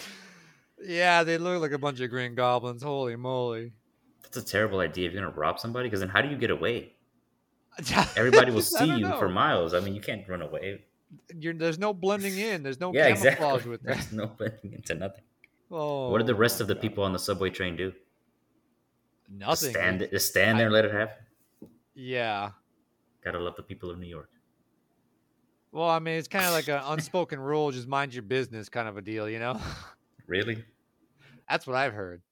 yeah, 0.84 1.22
they 1.24 1.38
look 1.38 1.62
like 1.62 1.72
a 1.72 1.78
bunch 1.78 2.00
of 2.00 2.10
Green 2.10 2.34
Goblins. 2.34 2.82
Holy 2.82 3.16
moly! 3.16 3.72
That's 4.30 4.36
a 4.48 4.52
terrible 4.52 4.80
idea 4.80 5.08
if 5.08 5.14
you're 5.14 5.22
gonna 5.22 5.34
rob 5.34 5.58
somebody, 5.58 5.86
because 5.88 6.00
then 6.00 6.08
how 6.08 6.20
do 6.20 6.28
you 6.28 6.36
get 6.36 6.50
away? 6.50 6.92
Everybody 8.16 8.50
will 8.50 8.62
see 8.62 8.86
you 8.86 9.08
for 9.18 9.28
miles. 9.28 9.74
I 9.74 9.80
mean, 9.80 9.94
you 9.94 10.00
can't 10.00 10.28
run 10.28 10.42
away. 10.42 10.82
You're, 11.38 11.54
there's 11.54 11.78
no 11.78 11.94
blending 11.94 12.36
in. 12.38 12.62
There's 12.62 12.80
no 12.80 12.92
yeah, 12.92 13.14
camouflage 13.14 13.66
exactly. 13.66 13.70
with 13.70 13.82
that. 13.84 13.94
There's 13.94 14.12
no 14.12 14.26
blending 14.26 14.72
into 14.74 14.94
nothing. 14.94 15.24
Oh, 15.70 16.10
what 16.10 16.18
did 16.18 16.26
the 16.26 16.34
rest 16.34 16.60
of 16.60 16.66
the 16.66 16.74
God. 16.74 16.80
people 16.80 17.04
on 17.04 17.12
the 17.12 17.18
subway 17.18 17.50
train 17.50 17.76
do? 17.76 17.92
Just 19.38 19.62
Nothing. 19.62 19.70
stand, 19.70 20.08
just 20.10 20.28
stand 20.28 20.58
there 20.58 20.66
and 20.66 20.74
let 20.74 20.84
it 20.86 20.92
happen. 20.92 21.16
Yeah. 21.94 22.50
Gotta 23.22 23.38
love 23.38 23.56
the 23.56 23.62
people 23.62 23.90
of 23.90 23.98
New 23.98 24.06
York. 24.06 24.30
Well, 25.70 25.88
I 25.88 25.98
mean, 25.98 26.14
it's 26.14 26.28
kind 26.28 26.46
of 26.46 26.52
like 26.52 26.68
an 26.68 26.80
unspoken 26.86 27.38
rule, 27.38 27.70
just 27.70 27.86
mind 27.86 28.14
your 28.14 28.22
business 28.22 28.70
kind 28.70 28.88
of 28.88 28.96
a 28.96 29.02
deal, 29.02 29.28
you 29.28 29.38
know? 29.38 29.60
Really? 30.26 30.64
That's 31.48 31.66
what 31.66 31.76
I've 31.76 31.92
heard. 31.92 32.22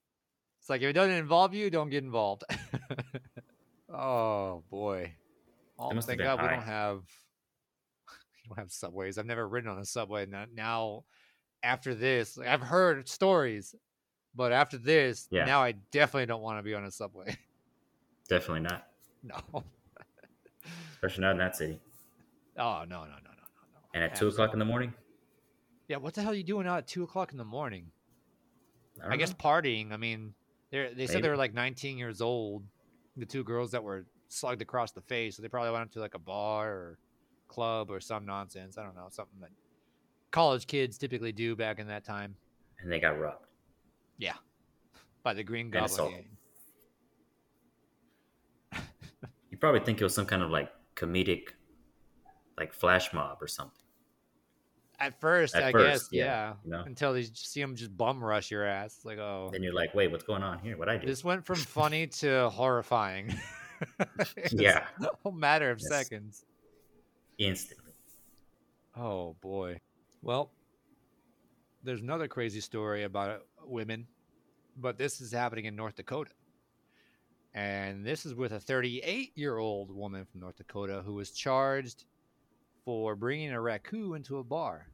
It's 0.66 0.70
like 0.70 0.82
if 0.82 0.88
it 0.88 0.94
doesn't 0.94 1.14
involve 1.14 1.54
you, 1.54 1.70
don't 1.70 1.90
get 1.90 2.02
involved. 2.02 2.42
oh 3.88 4.64
boy. 4.68 5.14
Oh, 5.78 5.92
must 5.92 6.08
have 6.08 6.18
thank 6.18 6.18
been 6.18 6.26
God 6.26 6.42
we 6.42 6.49
don't 6.49 6.64
have 6.64 6.96
we 8.42 8.49
don't 8.49 8.58
have 8.58 8.73
subways. 8.73 9.16
I've 9.16 9.26
never 9.26 9.46
ridden 9.46 9.70
on 9.70 9.78
a 9.78 9.85
subway. 9.85 10.26
Now, 10.26 10.46
now 10.52 11.04
after 11.62 11.94
this, 11.94 12.37
like, 12.37 12.49
I've 12.49 12.62
heard 12.62 13.08
stories, 13.08 13.76
but 14.35 14.50
after 14.50 14.76
this, 14.76 15.28
Yeah. 15.30 15.44
now 15.44 15.62
I 15.62 15.70
definitely 15.92 16.26
don't 16.26 16.42
want 16.42 16.58
to 16.58 16.64
be 16.64 16.75
on 16.75 16.85
a 16.85 16.90
subway. 16.90 17.37
Definitely 18.28 18.62
not. 18.62 18.88
no. 19.23 19.62
Especially 20.94 21.23
not 21.23 21.30
in 21.30 21.38
that 21.38 21.54
city. 21.54 21.78
Oh 22.58 22.82
no 22.88 23.04
no 23.04 23.04
no 23.04 23.06
no 23.06 23.30
no 23.30 23.62
no. 23.73 23.80
And 23.94 24.02
at 24.02 24.16
two 24.16 24.26
o'clock 24.26 24.52
in 24.52 24.58
the 24.58 24.64
morning? 24.64 24.92
Yeah, 25.87 25.99
what 25.99 26.14
the 26.14 26.23
hell 26.23 26.32
are 26.32 26.35
you 26.35 26.42
doing 26.42 26.66
out 26.66 26.78
at 26.78 26.87
two 26.88 27.04
o'clock 27.04 27.30
in 27.30 27.38
the 27.38 27.44
morning? 27.44 27.92
don't 29.00 29.12
I 29.12 29.16
guess 29.16 29.30
know. 29.30 29.37
partying. 29.37 29.92
I 29.92 29.96
mean, 29.96 30.35
they 30.70 30.92
they 30.94 31.06
said 31.06 31.23
they 31.23 31.28
were 31.28 31.37
like 31.37 31.54
19 31.54 31.99
years 31.99 32.20
old. 32.20 32.64
The 33.16 33.26
two 33.26 33.44
girls 33.44 33.70
that 33.70 33.82
were 33.82 34.04
slugged 34.28 34.62
across 34.62 34.92
the 34.92 35.00
face, 35.00 35.37
so 35.37 35.42
they 35.42 35.49
probably 35.49 35.70
went 35.70 35.85
up 35.85 35.92
to 35.92 36.00
like 36.00 36.14
a 36.14 36.18
bar 36.18 36.68
or 36.68 36.99
club 37.49 37.90
or 37.90 38.00
some 38.00 38.26
nonsense. 38.26 38.76
I 38.76 38.82
don't 38.82 38.94
know, 38.94 39.06
something 39.11 39.40
that 39.40 39.50
college 40.30 40.66
kids 40.66 40.99
typically 40.99 41.32
do 41.32 41.56
back 41.56 41.78
in 41.78 41.87
that 41.88 42.04
time. 42.04 42.35
And 42.80 42.92
they 42.92 43.00
got 43.00 43.18
robbed. 43.18 43.46
Yeah, 44.18 44.35
by 45.23 45.35
the 45.35 45.44
Green 45.44 45.70
Goblin 45.70 46.25
You 49.50 49.56
probably 49.58 49.80
think 49.80 50.00
it 50.00 50.04
was 50.04 50.14
some 50.14 50.26
kind 50.26 50.42
of 50.42 50.50
like 50.50 50.70
comedic, 50.94 51.49
like 52.58 52.75
flash 52.75 53.12
mob 53.14 53.38
or 53.40 53.46
something. 53.46 53.86
At 54.98 55.20
first, 55.20 55.54
At 55.54 55.62
I 55.62 55.72
first, 55.72 56.10
guess, 56.10 56.12
yeah, 56.12 56.24
yeah. 56.24 56.52
you 56.64 56.70
know? 56.70 56.82
Until 56.86 57.12
they 57.12 57.22
see 57.24 57.60
them 57.60 57.76
just 57.76 57.94
bum 57.96 58.22
rush 58.24 58.50
your 58.50 58.64
ass, 58.64 59.00
like, 59.04 59.18
oh, 59.18 59.50
Then 59.52 59.62
you're 59.62 59.74
like, 59.74 59.94
wait, 59.94 60.10
what's 60.10 60.24
going 60.24 60.42
on 60.42 60.58
here? 60.58 60.76
What 60.78 60.88
I 60.88 60.96
do? 60.96 61.06
this 61.06 61.22
went 61.22 61.44
from 61.44 61.56
funny 61.80 62.06
to 62.08 62.48
horrifying. 62.50 63.34
Yeah. 64.52 64.86
a 65.26 65.30
matter 65.32 65.70
of 65.70 65.80
Yes. 65.80 65.88
seconds. 65.90 66.44
Instantly. 67.36 67.92
Oh 68.96 69.36
boy. 69.42 69.80
Well, 70.22 70.50
there's 71.82 72.00
another 72.00 72.26
crazy 72.26 72.60
story 72.62 73.04
about 73.04 73.42
women, 73.62 74.06
but 74.78 74.96
this 74.96 75.20
is 75.20 75.30
happening 75.30 75.66
in 75.66 75.76
North 75.76 75.94
Dakota. 75.96 76.30
And 77.52 78.02
this 78.02 78.24
is 78.24 78.35
with 78.35 78.52
a 78.52 78.61
38 78.61 79.32
year 79.37 79.59
old 79.59 79.90
woman 79.90 80.24
from 80.24 80.40
North 80.40 80.56
Dakota 80.56 81.02
who 81.04 81.12
was 81.12 81.30
charged 81.32 82.04
for 82.87 83.16
bringing 83.16 83.51
a 83.51 83.61
raccoon 83.61 84.16
into 84.16 84.38
a 84.38 84.44
bar. 84.44 84.87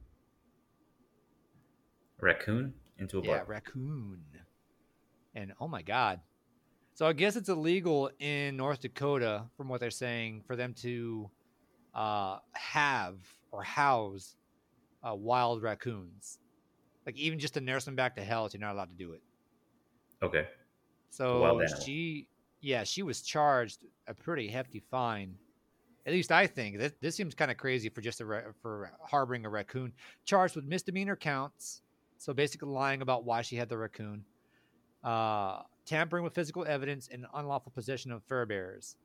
Raccoon 2.19 2.73
into 2.97 3.19
a 3.19 3.21
Yeah, 3.23 3.37
bar. 3.37 3.45
raccoon. 3.45 4.23
And 5.35 5.53
oh 5.61 5.67
my 5.67 5.83
God. 5.83 6.19
So 6.95 7.05
I 7.05 7.13
guess 7.13 7.35
it's 7.35 7.49
illegal 7.49 8.09
in 8.19 8.57
North 8.57 8.81
Dakota, 8.81 9.45
from 9.55 9.69
what 9.69 9.79
they're 9.79 9.89
saying, 9.91 10.43
for 10.45 10.55
them 10.55 10.73
to 10.81 11.29
uh, 11.93 12.39
have 12.53 13.15
or 13.51 13.63
house 13.63 14.35
uh, 15.07 15.13
wild 15.15 15.61
raccoons. 15.61 16.39
Like 17.05 17.15
even 17.17 17.37
just 17.37 17.53
to 17.55 17.61
nurse 17.61 17.85
them 17.85 17.95
back 17.95 18.15
to 18.15 18.23
health, 18.23 18.53
you're 18.53 18.61
not 18.61 18.73
allowed 18.73 18.89
to 18.89 18.95
do 18.95 19.13
it. 19.13 19.21
Okay. 20.23 20.47
So 21.09 21.59
she, 21.83 22.27
yeah, 22.61 22.83
she 22.83 23.03
was 23.03 23.21
charged 23.21 23.85
a 24.07 24.13
pretty 24.15 24.47
hefty 24.47 24.81
fine. 24.89 25.35
At 26.05 26.11
least 26.13 26.31
I 26.31 26.47
think 26.47 26.77
this, 26.79 26.91
this 27.01 27.15
seems 27.15 27.33
kind 27.33 27.49
of 27.49 27.57
crazy 27.57 27.87
for 27.89 28.01
just 28.01 28.19
a 28.21 28.25
ra- 28.25 28.51
for 28.61 28.91
harboring 29.01 29.45
a 29.45 29.49
raccoon. 29.49 29.93
Charged 30.25 30.55
with 30.55 30.65
misdemeanor 30.65 31.15
counts, 31.15 31.81
so 32.17 32.33
basically 32.33 32.69
lying 32.69 33.01
about 33.01 33.23
why 33.23 33.41
she 33.41 33.55
had 33.55 33.69
the 33.69 33.77
raccoon, 33.77 34.25
uh, 35.03 35.61
tampering 35.85 36.23
with 36.23 36.35
physical 36.35 36.65
evidence, 36.67 37.07
and 37.11 37.25
unlawful 37.33 37.71
possession 37.73 38.11
of 38.11 38.21
fur 38.25 38.45
bearers. 38.45 38.97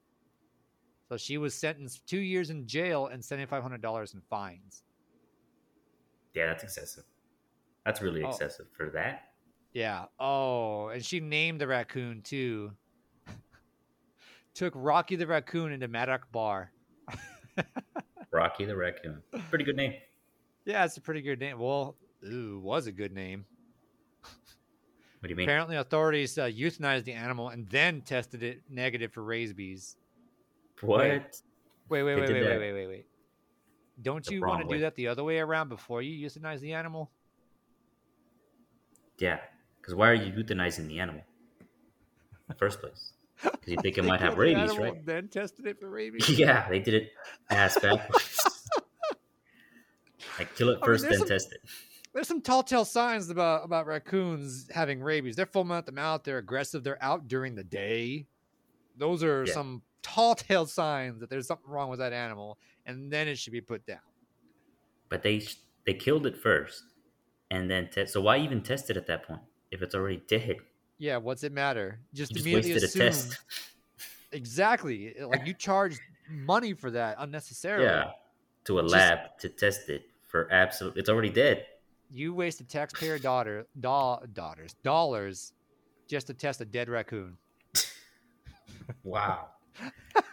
So 1.08 1.16
she 1.16 1.38
was 1.38 1.54
sentenced 1.54 2.04
two 2.06 2.18
years 2.18 2.50
in 2.50 2.66
jail 2.66 3.06
and 3.06 3.24
seventy 3.24 3.46
five 3.46 3.62
hundred 3.62 3.80
dollars 3.80 4.14
in 4.14 4.20
fines. 4.28 4.82
Yeah, 6.34 6.46
that's 6.46 6.64
excessive. 6.64 7.04
That's 7.86 8.02
really 8.02 8.22
Oh. 8.24 8.28
excessive 8.30 8.66
for 8.76 8.90
that. 8.90 9.30
Yeah. 9.72 10.06
Oh, 10.18 10.88
and 10.88 11.04
she 11.04 11.20
named 11.20 11.60
the 11.60 11.66
raccoon 11.68 12.22
too. 12.22 12.72
Took 14.54 14.72
Rocky 14.76 15.14
the 15.16 15.26
raccoon 15.26 15.72
into 15.72 15.86
Maddock 15.88 16.30
Bar. 16.32 16.72
Rocky 18.30 18.64
the 18.64 18.76
raccoon. 18.76 19.22
Pretty 19.50 19.64
good 19.64 19.76
name. 19.76 19.94
Yeah, 20.64 20.84
it's 20.84 20.96
a 20.96 21.00
pretty 21.00 21.22
good 21.22 21.40
name. 21.40 21.58
Well, 21.58 21.96
ooh, 22.26 22.60
was 22.62 22.86
a 22.86 22.92
good 22.92 23.12
name. 23.12 23.44
What 25.20 25.24
do 25.24 25.30
you 25.30 25.36
mean? 25.36 25.48
Apparently, 25.48 25.76
authorities 25.76 26.38
uh, 26.38 26.44
euthanized 26.44 27.04
the 27.04 27.12
animal 27.12 27.48
and 27.48 27.68
then 27.68 28.02
tested 28.02 28.42
it 28.42 28.62
negative 28.68 29.12
for 29.12 29.22
rabies. 29.24 29.96
What? 30.80 31.00
Wait, 31.00 31.10
wait, 31.10 31.42
They 31.88 32.02
wait, 32.04 32.16
wait, 32.16 32.32
wait, 32.32 32.58
wait, 32.58 32.72
wait, 32.72 32.86
wait. 32.86 33.06
Don't 34.00 34.24
the 34.24 34.34
you 34.34 34.42
want 34.42 34.60
to 34.60 34.66
way. 34.68 34.76
do 34.76 34.80
that 34.82 34.94
the 34.94 35.08
other 35.08 35.24
way 35.24 35.38
around 35.40 35.70
before 35.70 36.02
you 36.02 36.28
euthanize 36.28 36.60
the 36.60 36.72
animal? 36.72 37.10
Yeah. 39.18 39.38
Because 39.80 39.94
why 39.94 40.08
are 40.08 40.14
you 40.14 40.32
euthanizing 40.32 40.86
the 40.86 41.00
animal 41.00 41.22
in 41.60 41.66
the 42.46 42.54
first 42.54 42.80
place? 42.80 43.14
Because 43.42 43.68
you 43.68 43.76
think 43.82 43.98
it 43.98 44.04
might 44.04 44.20
have 44.20 44.36
rabies, 44.38 44.76
right? 44.78 45.04
Then 45.06 45.28
tested 45.28 45.66
it 45.66 45.78
for 45.78 45.88
rabies. 46.00 46.28
yeah, 46.28 46.68
they 46.68 46.80
did 46.80 46.94
it 46.94 47.10
ass 47.50 47.78
backwards. 47.82 48.40
like 50.38 50.54
kill 50.56 50.70
it 50.70 50.74
mean, 50.80 50.84
first, 50.84 51.02
there's 51.04 51.12
then 51.18 51.18
some- 51.20 51.28
test 51.28 51.52
it. 51.52 51.60
There's 52.14 52.26
some 52.26 52.40
tall 52.40 52.62
tale 52.62 52.84
signs 52.86 53.28
about 53.30 53.64
about 53.64 53.86
raccoons 53.86 54.68
having 54.72 55.00
rabies. 55.02 55.36
They're 55.36 55.46
foaming 55.46 55.76
at 55.76 55.86
the 55.86 55.92
mouth. 55.92 56.22
They're 56.24 56.38
aggressive. 56.38 56.82
They're 56.82 57.02
out 57.02 57.28
during 57.28 57.54
the 57.54 57.62
day. 57.64 58.26
Those 58.96 59.22
are 59.22 59.44
Yeah. 59.46 59.52
some 59.52 59.82
tall 60.02 60.34
tale 60.34 60.66
signs 60.66 61.20
that 61.20 61.28
there's 61.30 61.46
something 61.46 61.70
wrong 61.70 61.90
with 61.90 61.98
that 62.00 62.12
animal, 62.12 62.58
and 62.86 63.12
then 63.12 63.28
it 63.28 63.38
should 63.38 63.52
be 63.52 63.60
put 63.60 63.86
down. 63.86 64.00
But 65.10 65.22
they 65.22 65.46
they 65.86 65.94
killed 65.94 66.26
it 66.26 66.36
first, 66.36 66.82
and 67.50 67.70
then 67.70 67.88
test. 67.90 68.14
So 68.14 68.20
why 68.22 68.38
even 68.38 68.62
test 68.62 68.90
it 68.90 68.96
at 68.96 69.06
that 69.06 69.24
point 69.24 69.42
if 69.70 69.82
it's 69.82 69.94
already 69.94 70.22
dead? 70.26 70.56
Yeah, 70.98 71.18
what's 71.18 71.44
it 71.44 71.52
matter? 71.52 72.00
Just 72.12 72.32
just 72.32 72.44
immediately 72.44 72.72
assume 72.84 73.06
test. 73.06 73.38
exactly. 74.32 75.14
Like 75.20 75.46
you 75.46 75.54
charged 75.54 76.00
money 76.28 76.74
for 76.74 76.90
that 76.90 77.16
unnecessarily. 77.18 77.84
Yeah, 77.84 78.10
to 78.64 78.78
a 78.78 78.82
Just- 78.82 78.94
lab 78.94 79.18
to 79.40 79.48
test 79.48 79.88
it 79.88 80.02
for 80.26 80.52
absolute. 80.52 80.96
It's 80.96 81.08
already 81.08 81.30
dead. 81.30 81.66
You 82.10 82.34
wasted 82.34 82.68
taxpayer 82.68 83.18
daughter 83.18 83.66
doll 83.78 84.24
daughters 84.32 84.74
dollars 84.82 85.52
just 86.08 86.26
to 86.28 86.34
test 86.34 86.60
a 86.60 86.64
dead 86.64 86.88
raccoon. 86.88 87.38
Wow. 89.04 89.48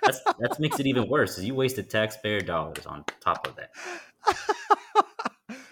That's, 0.02 0.22
that 0.40 0.58
makes 0.60 0.80
it 0.80 0.88
even 0.88 1.10
worse. 1.10 1.38
You 1.40 1.56
wasted 1.56 1.90
taxpayer 1.90 2.40
dollars 2.42 2.86
on 2.86 3.04
top 3.20 3.48
of 3.48 3.56
that. 3.58 3.72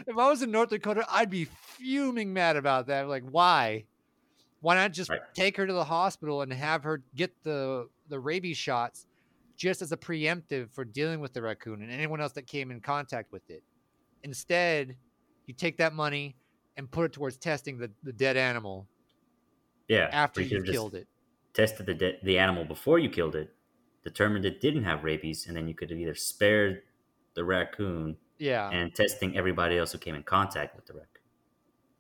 if 0.06 0.18
I 0.18 0.30
was 0.30 0.42
in 0.42 0.52
North 0.52 0.70
Dakota, 0.70 1.06
I'd 1.10 1.30
be 1.30 1.46
fuming 1.46 2.34
mad 2.34 2.58
about 2.58 2.88
that. 2.88 3.08
Like, 3.08 3.24
why? 3.30 3.86
Why 4.64 4.76
not 4.76 4.94
just 4.94 5.10
Right. 5.10 5.20
take 5.34 5.58
her 5.58 5.68
to 5.68 5.74
the 5.74 5.84
hospital 5.84 6.42
and 6.42 6.54
have 6.54 6.84
her 6.84 7.04
get 7.16 7.34
the 7.44 7.90
the 8.08 8.18
rabies 8.18 8.56
shots 8.58 9.08
just 9.58 9.82
as 9.82 9.92
a 9.92 9.98
preemptive 9.98 10.72
for 10.72 10.86
dealing 10.86 11.20
with 11.20 11.34
the 11.34 11.42
raccoon 11.42 11.82
and 11.82 11.92
anyone 11.92 12.22
else 12.22 12.32
that 12.32 12.48
came 12.48 12.72
in 12.72 12.80
contact 12.80 13.30
with 13.34 13.50
it? 13.50 13.62
Instead, 14.24 14.96
you 15.48 15.54
take 15.54 15.76
that 15.78 15.94
money 15.94 16.38
and 16.78 16.90
put 16.90 17.04
it 17.04 17.12
towards 17.12 17.36
testing 17.36 17.78
the, 17.78 17.92
the 18.04 18.14
dead 18.14 18.38
animal 18.38 18.88
Yeah. 19.90 20.08
after 20.14 20.40
you 20.40 20.46
you 20.46 20.50
could've 20.52 20.66
just 20.68 20.74
killed 20.74 20.96
it. 20.96 21.08
Tested 21.54 21.86
the 21.86 21.94
de- 21.94 22.20
the 22.24 22.40
animal 22.40 22.64
before 22.64 23.00
you 23.00 23.10
killed 23.10 23.36
it, 23.36 23.54
determined 24.02 24.46
it 24.46 24.62
didn't 24.62 24.86
have 24.86 25.04
rabies, 25.04 25.46
and 25.46 25.58
then 25.58 25.68
you 25.68 25.76
could 25.76 25.90
have 25.90 26.00
either 26.00 26.16
spared 26.16 26.84
the 27.34 27.44
raccoon 27.44 28.16
Yeah. 28.38 28.70
and 28.70 28.96
testing 28.96 29.36
everybody 29.36 29.78
else 29.78 29.92
who 29.92 29.98
came 29.98 30.16
in 30.16 30.24
contact 30.24 30.74
with 30.78 30.86
the 30.86 30.94
raccoon. 30.94 31.13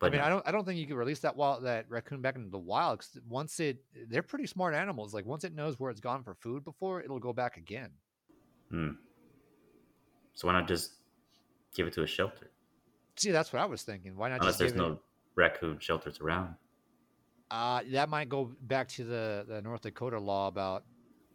But 0.04 0.08
I 0.08 0.12
mean, 0.12 0.22
no. 0.22 0.26
I 0.26 0.30
don't 0.30 0.48
I 0.50 0.52
don't 0.52 0.66
think 0.66 0.80
you 0.80 0.86
can 0.86 0.96
release 0.96 1.20
that 1.20 1.36
wild 1.36 1.63
that 1.63 1.86
raccoon 1.89 2.22
back 2.22 2.36
into 2.36 2.50
the 2.50 2.58
wild 2.60 3.00
because 3.00 3.20
once 3.28 3.60
it 3.60 3.84
they're 4.10 4.22
pretty 4.22 4.48
smart 4.48 4.74
animals. 4.74 5.13
Like 5.13 5.26
once 5.26 5.44
it 5.44 5.54
knows 5.56 5.80
where 5.80 5.89
it's 5.92 6.02
gone 6.02 6.24
for 6.24 6.34
food 6.36 6.63
before, 6.63 7.02
it'll 7.02 7.20
go 7.20 7.34
back 7.34 7.58
again. 7.58 7.89
Hmm. 8.70 8.89
So 10.34 10.48
why 10.48 10.54
not 10.54 10.68
just 10.68 10.94
give 11.76 11.88
it 11.88 11.94
to 11.94 12.04
a 12.04 12.08
shelter? 12.08 12.50
See, 13.16 13.32
that's 13.32 13.54
what 13.54 13.62
I 13.62 13.66
was 13.66 13.84
thinking. 13.84 14.16
Why 14.16 14.30
not 14.30 14.39
Unless 14.39 14.50
just 14.50 14.60
there's 14.60 14.72
give 14.74 14.82
it- 14.82 14.88
no 14.89 15.00
raccoon 15.36 15.80
shelters 15.80 16.20
around. 16.20 16.56
Uh, 17.52 17.82
that 17.92 18.10
might 18.10 18.30
go 18.30 18.52
back 18.62 18.88
to 18.88 19.04
the, 19.04 19.46
the 19.48 19.62
North 19.62 19.82
Dakota 19.82 20.20
law 20.20 20.48
about 20.48 20.86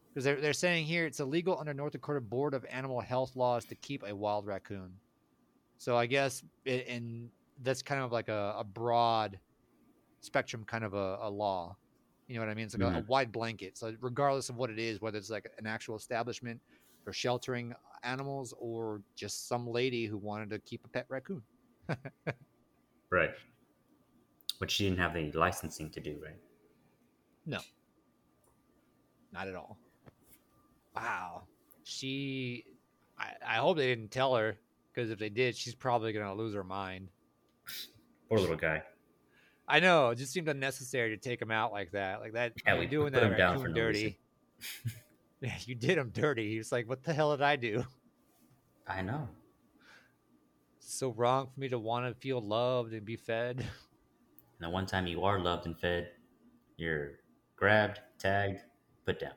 because 0.08 0.24
they're, 0.24 0.40
they're 0.40 0.52
saying 0.52 0.84
here 0.84 1.06
it's 1.06 1.20
illegal 1.20 1.56
under 1.60 1.72
North 1.72 1.92
Dakota 1.92 2.20
Board 2.20 2.54
of 2.54 2.66
Animal 2.70 3.00
Health 3.00 3.36
laws 3.36 3.64
to 3.66 3.76
keep 3.76 4.02
a 4.04 4.14
wild 4.14 4.44
raccoon. 4.44 4.94
So 5.76 5.96
I 5.96 6.06
guess 6.06 6.42
in 6.64 7.30
that's 7.62 7.82
kind 7.82 8.02
of 8.02 8.12
like 8.12 8.28
a, 8.28 8.54
a 8.58 8.64
broad 8.64 9.38
spectrum 10.20 10.64
kind 10.64 10.84
of 10.84 10.94
a, 10.94 11.18
a 11.22 11.30
law. 11.30 11.76
You 12.26 12.34
know 12.34 12.40
what 12.42 12.50
I 12.50 12.54
mean? 12.54 12.66
It's 12.66 12.76
like 12.76 12.82
a, 12.82 12.98
a 12.98 13.00
mm-hmm. 13.00 13.10
wide 13.10 13.32
blanket. 13.32 13.78
So 13.78 13.94
regardless 14.00 14.48
of 14.50 14.56
what 14.56 14.70
it 14.70 14.78
is, 14.78 15.00
whether 15.00 15.16
it's 15.16 15.30
like 15.30 15.50
an 15.58 15.66
actual 15.66 15.96
establishment 15.96 16.60
for 17.04 17.12
sheltering 17.12 17.74
animals 18.02 18.52
or 18.58 19.00
just 19.16 19.48
some 19.48 19.66
lady 19.66 20.06
who 20.06 20.18
wanted 20.18 20.50
to 20.50 20.58
keep 20.60 20.84
a 20.84 20.88
pet 20.88 21.06
raccoon. 21.08 21.42
Right. 23.10 23.30
Which 24.58 24.72
she 24.72 24.84
didn't 24.84 24.98
have 24.98 25.14
the 25.14 25.30
licensing 25.32 25.90
to 25.90 26.00
do, 26.00 26.18
right? 26.22 26.36
No. 27.46 27.60
Not 29.32 29.48
at 29.48 29.54
all. 29.54 29.78
Wow. 30.94 31.42
She 31.84 32.64
I, 33.18 33.30
I 33.46 33.56
hope 33.56 33.76
they 33.76 33.86
didn't 33.86 34.10
tell 34.10 34.34
her 34.34 34.58
because 34.92 35.10
if 35.10 35.18
they 35.18 35.28
did, 35.28 35.56
she's 35.56 35.74
probably 35.74 36.12
gonna 36.12 36.34
lose 36.34 36.54
her 36.54 36.64
mind. 36.64 37.08
Poor 38.28 38.38
little 38.38 38.56
guy. 38.56 38.82
I 39.66 39.80
know, 39.80 40.10
it 40.10 40.16
just 40.16 40.32
seemed 40.32 40.48
unnecessary 40.48 41.10
to 41.10 41.16
take 41.18 41.40
him 41.42 41.50
out 41.50 41.72
like 41.72 41.92
that. 41.92 42.20
Like 42.20 42.32
that 42.32 42.52
Yeah, 42.66 42.78
we 42.78 42.86
doing 42.86 43.12
put 43.12 43.20
that 43.20 43.32
him 43.32 43.38
down 43.38 43.58
for 43.60 43.68
no 43.68 43.74
dirty. 43.74 44.18
yeah, 45.40 45.54
you 45.66 45.74
did 45.74 45.98
him 45.98 46.10
dirty. 46.10 46.50
He 46.50 46.58
was 46.58 46.72
like, 46.72 46.88
What 46.88 47.02
the 47.02 47.12
hell 47.12 47.36
did 47.36 47.42
I 47.42 47.56
do? 47.56 47.84
I 48.86 49.02
know. 49.02 49.28
so 50.80 51.10
wrong 51.12 51.48
for 51.52 51.60
me 51.60 51.68
to 51.68 51.78
want 51.78 52.06
to 52.06 52.18
feel 52.20 52.40
loved 52.40 52.92
and 52.94 53.04
be 53.04 53.16
fed. 53.16 53.64
Now, 54.60 54.70
one 54.70 54.86
time 54.86 55.06
you 55.06 55.22
are 55.24 55.38
loved 55.38 55.66
and 55.66 55.78
fed, 55.78 56.10
you're 56.78 57.20
grabbed, 57.56 58.00
tagged, 58.18 58.60
put 59.04 59.20
down. 59.20 59.32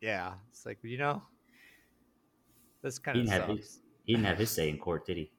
Yeah. 0.00 0.34
It's 0.50 0.66
like, 0.66 0.78
you 0.82 0.98
know, 0.98 1.22
this 2.82 2.98
kind 2.98 3.16
He 3.16 3.22
of 3.22 3.26
didn't 3.28 3.38
sucks. 3.40 3.48
have 3.48 3.56
his, 3.56 3.80
he 4.04 4.12
didn't 4.14 4.26
have 4.26 4.38
his 4.38 4.50
say 4.50 4.68
in 4.68 4.78
court, 4.78 5.06
did 5.06 5.16
he? 5.16 5.30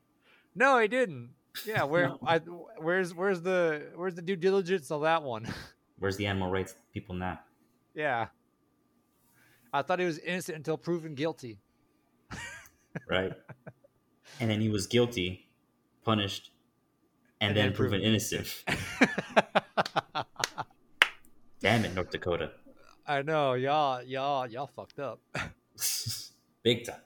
No, 0.55 0.79
he 0.79 0.87
didn't. 0.87 1.31
Yeah, 1.65 1.83
where 1.83 2.07
No. 2.09 2.19
I 2.25 2.37
where's 2.79 3.13
where's 3.13 3.41
the 3.41 3.87
where's 3.95 4.15
the 4.15 4.21
due 4.21 4.35
diligence 4.35 4.89
on 4.91 5.01
that 5.03 5.23
one? 5.23 5.47
Where's 5.99 6.17
the 6.17 6.25
animal 6.25 6.49
rights 6.49 6.73
people 6.93 7.13
now? 7.13 7.39
yeah. 7.93 8.27
I 9.73 9.83
thought 9.83 9.99
he 9.99 10.05
was 10.05 10.17
innocent 10.17 10.57
until 10.57 10.75
proven 10.77 11.13
guilty. 11.15 11.59
Right? 13.07 13.31
and 14.39 14.49
then 14.49 14.59
he 14.59 14.67
was 14.69 14.87
guilty, 14.87 15.47
punished, 16.03 16.51
and, 17.39 17.49
And 17.49 17.57
then, 17.57 17.65
then 17.67 17.73
proven 17.75 17.99
proven- 18.01 18.07
innocent. 18.07 18.65
Damn 21.61 21.85
it, 21.85 21.93
North 21.93 22.09
Dakota. 22.09 22.51
I 23.05 23.21
know, 23.21 23.53
y'all 23.53 24.01
y'all 24.03 24.47
y'all 24.47 24.67
fucked 24.67 24.99
up. 24.99 25.19
Big 26.63 26.85
time. 26.85 27.01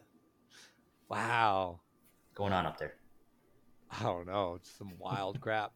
Wow. 1.10 1.80
Going 2.34 2.54
on 2.54 2.66
up 2.66 2.78
there. 2.78 2.96
I 4.00 4.04
don't 4.04 4.28
know, 4.28 4.56
it's 4.56 4.72
some 4.78 4.94
wild 4.98 5.40
crap. 5.40 5.72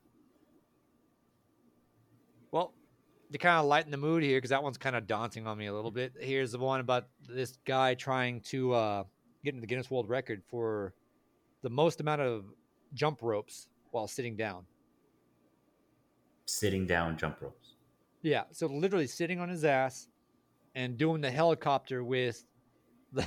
Well, 2.51 2.73
to 3.31 3.37
kind 3.37 3.59
of 3.59 3.65
lighten 3.65 3.91
the 3.91 3.97
mood 3.97 4.23
here, 4.23 4.37
because 4.37 4.49
that 4.49 4.63
one's 4.63 4.77
kind 4.77 4.95
of 4.95 5.07
daunting 5.07 5.45
on 5.45 5.57
me 5.57 5.67
a 5.67 5.73
little 5.73 5.91
bit. 5.91 6.13
Here's 6.19 6.51
the 6.51 6.59
one 6.59 6.79
about 6.79 7.07
this 7.27 7.57
guy 7.65 7.93
trying 7.93 8.41
to 8.41 8.73
uh, 8.73 9.03
get 9.43 9.53
into 9.53 9.61
the 9.61 9.67
Guinness 9.67 9.91
World 9.91 10.09
Record 10.09 10.41
for 10.49 10.93
the 11.61 11.69
most 11.69 12.01
amount 12.01 12.21
of 12.21 12.45
jump 12.93 13.19
ropes 13.21 13.67
while 13.91 14.07
sitting 14.07 14.35
down. 14.35 14.65
Sitting 16.45 16.87
down 16.87 17.17
jump 17.17 17.41
ropes. 17.41 17.75
Yeah, 18.21 18.43
so 18.51 18.67
literally 18.67 19.07
sitting 19.07 19.39
on 19.39 19.49
his 19.49 19.63
ass 19.63 20.07
and 20.75 20.97
doing 20.97 21.21
the 21.21 21.31
helicopter 21.31 22.03
with 22.03 22.43
the 23.13 23.25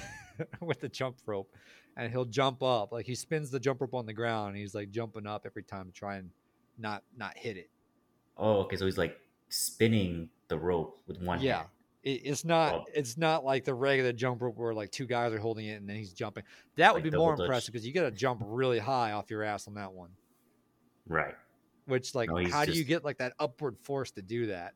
with 0.60 0.80
the 0.80 0.88
jump 0.88 1.16
rope, 1.26 1.54
and 1.96 2.10
he'll 2.12 2.24
jump 2.24 2.62
up 2.62 2.92
like 2.92 3.06
he 3.06 3.14
spins 3.14 3.50
the 3.50 3.60
jump 3.60 3.80
rope 3.80 3.94
on 3.94 4.06
the 4.06 4.12
ground. 4.12 4.48
And 4.50 4.56
he's 4.56 4.74
like 4.74 4.90
jumping 4.90 5.26
up 5.26 5.42
every 5.46 5.62
time 5.62 5.86
to 5.86 5.92
try 5.92 6.16
and 6.16 6.30
not 6.78 7.02
not 7.16 7.36
hit 7.36 7.56
it. 7.56 7.70
Oh, 8.36 8.60
okay. 8.60 8.76
So 8.76 8.86
he's 8.86 8.98
like 8.98 9.18
spinning 9.48 10.28
the 10.48 10.58
rope 10.58 11.00
with 11.06 11.20
one 11.20 11.40
Yeah. 11.40 11.56
hand. 11.58 11.68
It, 12.02 12.22
it's 12.24 12.44
not 12.44 12.74
Oh. 12.74 12.84
it's 12.94 13.16
not 13.16 13.44
like 13.44 13.64
the 13.64 13.74
regular 13.74 14.12
jump 14.12 14.42
rope 14.42 14.56
where 14.56 14.74
like 14.74 14.90
two 14.90 15.06
guys 15.06 15.32
are 15.32 15.38
holding 15.38 15.66
it 15.66 15.74
and 15.80 15.88
then 15.88 15.96
he's 15.96 16.12
jumping. 16.12 16.44
That 16.76 16.94
would 16.94 17.04
Like 17.04 17.12
be 17.12 17.16
more 17.18 17.34
impressive 17.34 17.72
because 17.72 17.86
you 17.86 17.92
got 17.92 18.02
to 18.02 18.10
jump 18.10 18.42
really 18.44 18.78
high 18.78 19.12
off 19.12 19.30
your 19.30 19.42
ass 19.42 19.68
on 19.68 19.74
that 19.74 19.92
one. 19.92 20.10
Right. 21.06 21.34
Which 21.86 22.14
like 22.14 22.28
No, 22.30 22.48
how 22.48 22.64
do 22.64 22.72
you 22.72 22.84
get 22.84 23.04
like 23.04 23.18
that 23.18 23.34
upward 23.38 23.76
force 23.82 24.10
to 24.12 24.22
do 24.22 24.46
that? 24.46 24.74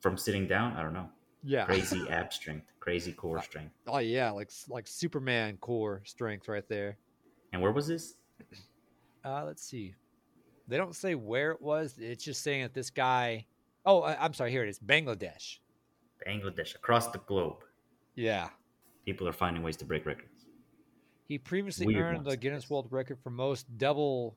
From 0.00 0.16
sitting 0.16 0.46
down, 0.46 0.74
I 0.76 0.82
don't 0.82 0.92
know. 0.94 1.08
Yeah. 1.42 1.64
Crazy 1.64 2.06
ab 2.10 2.32
strength, 2.32 2.66
crazy 2.80 3.12
core 3.12 3.42
strength. 3.42 3.74
Oh 3.86 3.98
yeah, 3.98 4.30
like 4.30 4.50
like 4.68 4.86
Superman 4.86 5.56
core 5.58 6.02
strength 6.04 6.48
right 6.48 6.68
there. 6.68 6.98
And 7.52 7.60
where 7.60 7.72
was 7.72 7.86
this? 7.86 8.14
Uh, 9.24 9.44
let's 9.44 9.62
see. 9.62 9.94
They 10.68 10.76
don't 10.76 10.94
say 10.94 11.14
where 11.14 11.52
it 11.52 11.60
was. 11.60 11.96
It's 11.98 12.24
just 12.24 12.42
saying 12.42 12.62
that 12.62 12.74
this 12.74 12.90
guy. 12.90 13.46
Oh, 13.84 14.02
I, 14.02 14.24
I'm 14.24 14.32
sorry. 14.32 14.50
Here 14.50 14.62
it 14.62 14.68
is. 14.68 14.78
Bangladesh. 14.78 15.58
Bangladesh, 16.26 16.74
across 16.74 17.08
the 17.08 17.18
globe. 17.18 17.58
Yeah. 18.14 18.48
People 19.04 19.28
are 19.28 19.32
finding 19.32 19.62
ways 19.62 19.76
to 19.78 19.84
break 19.84 20.06
records. 20.06 20.46
He 21.26 21.38
previously 21.38 21.86
Weird 21.86 22.16
earned 22.16 22.24
the 22.24 22.36
Guinness. 22.36 22.70
World 22.70 22.88
Record 22.90 23.18
for 23.22 23.30
most 23.30 23.66
double 23.78 24.36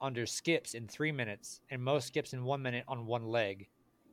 under 0.00 0.26
skips 0.26 0.74
in 0.74 0.86
three 0.86 1.12
minutes 1.12 1.60
and 1.70 1.82
most 1.82 2.06
skips 2.06 2.32
in 2.32 2.44
one 2.44 2.62
minute 2.62 2.84
on 2.88 3.06
one 3.06 3.26
leg. 3.26 3.68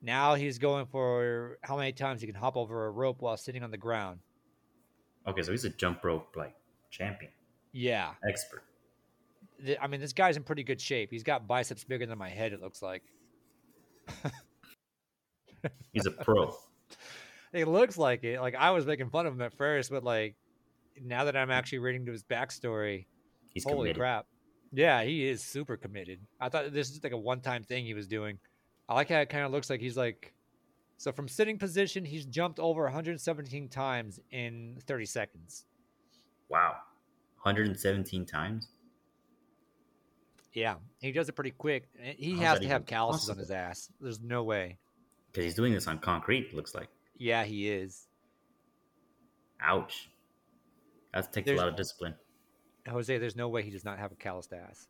Now 0.06 0.36
he's 0.36 0.60
going 0.60 0.86
for 0.86 1.58
how 1.63 1.78
many 1.78 1.94
times 1.94 2.20
he 2.22 2.28
can 2.28 2.36
hop 2.36 2.58
over 2.58 2.86
a 2.88 2.92
rope 2.92 3.22
while 3.22 3.38
sitting 3.38 3.63
on 3.63 3.72
the 3.72 3.78
ground. 3.78 4.20
Okay, 5.26 5.42
so 5.42 5.52
he's 5.52 5.63
a 5.63 5.70
jump 5.70 6.04
rope 6.04 6.28
like 6.36 6.54
champion, 6.92 7.32
Yeah. 7.72 8.12
expert. 8.28 8.63
I 9.82 9.88
mean, 9.88 10.02
this 10.02 10.12
guy's 10.12 10.36
in 10.36 10.44
pretty 10.44 10.63
good 10.63 10.82
shape. 10.82 11.10
He's 11.10 11.24
got 11.24 11.48
biceps 11.48 11.86
bigger 11.86 12.06
than 12.06 12.18
my 12.18 12.28
head, 12.30 12.52
it 12.52 12.62
looks 12.62 12.82
like. 12.82 13.02
He's 15.94 16.06
a 16.06 16.12
pro. 16.12 16.54
It 17.54 17.68
looks 17.68 18.00
like 18.00 18.24
it. 18.24 18.42
Like 18.42 18.56
I 18.56 18.72
was 18.72 18.84
making 18.88 19.12
fun 19.12 19.28
of 19.28 19.34
him 19.36 19.42
at 19.42 19.54
first, 19.54 19.92
but 19.92 20.04
like 20.04 20.36
now 21.00 21.26
that 21.26 21.38
I'm 21.38 21.52
actually 21.52 21.78
reading 21.80 22.04
to 22.08 22.12
his 22.12 22.24
backstory, 22.24 23.06
He's 23.54 23.63
holy 23.63 23.76
committed. 23.76 23.98
crap! 23.98 24.26
Yeah, 24.72 25.04
he 25.04 25.28
is 25.30 25.44
super 25.44 25.78
committed. 25.78 26.20
I 26.42 26.50
thought 26.50 26.74
this 26.74 26.89
is 26.89 27.04
like 27.04 27.12
a 27.13 27.18
one-time 27.18 27.63
thing 27.63 27.86
he 27.86 27.94
was 27.94 28.08
doing. 28.08 28.39
I 28.93 28.97
like 28.97 29.10
how 29.10 29.19
it 29.19 29.29
kind 29.29 29.43
of 29.43 29.51
looks 29.51 29.69
like 29.69 29.82
he's 29.82 29.97
like, 29.97 30.34
so 30.97 31.12
from 31.12 31.27
sitting 31.27 31.58
position, 31.58 32.06
he's 32.06 32.25
jumped 32.25 32.60
over 32.60 32.84
117 32.84 33.67
times 33.69 34.19
in 34.32 34.77
30 34.86 35.06
seconds. 35.06 35.65
Wow. 36.49 36.75
117 37.41 38.25
times? 38.25 38.67
Yeah, 40.53 40.75
he 41.01 41.12
does 41.12 41.27
it 41.29 41.32
pretty 41.34 41.51
quick. 41.51 41.89
Eh, 42.01 42.13
he 42.17 42.34
How's 42.34 42.41
has 42.43 42.60
to 42.60 42.67
have 42.67 42.86
calluses 42.86 43.29
on 43.29 43.38
his 43.38 43.49
ass. 43.49 43.89
There's 43.99 44.21
no 44.21 44.43
way. 44.43 44.77
Because 45.32 45.45
he's 45.45 45.56
doing 45.56 45.73
this 45.73 45.88
on 45.88 45.97
concrete, 45.97 46.53
looks 46.53 46.75
like. 46.75 46.89
Yeah, 47.17 47.43
he 47.43 47.69
is. 47.69 48.08
Ouch. 49.60 50.10
That 51.13 51.34
takes 51.34 51.45
There's- 51.47 51.60
a 51.60 51.63
lot 51.63 51.69
of 51.69 51.75
discipline. 51.75 52.13
Jose, 52.88 53.17
there's 53.17 53.36
no 53.36 53.49
way 53.49 53.63
he 53.63 53.71
does 53.71 53.86
not 53.86 53.97
have 53.97 54.12
a 54.12 54.15
calloused 54.15 54.53
ass. 54.53 54.88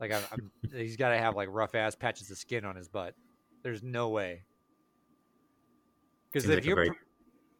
Like 0.00 0.12
I'm, 0.12 0.22
I'm, 0.32 0.50
he's 0.72 0.96
got 0.96 1.10
to 1.10 1.18
have 1.18 1.36
like 1.36 1.48
rough 1.50 1.74
ass 1.74 1.94
patches 1.94 2.30
of 2.30 2.36
skin 2.36 2.64
on 2.64 2.76
his 2.76 2.88
butt. 2.88 3.14
There's 3.62 3.82
no 3.82 4.08
way. 4.08 4.42
Because 6.32 6.48
if 6.48 6.56
like 6.56 6.64
you're, 6.64 6.76
very 6.76 6.90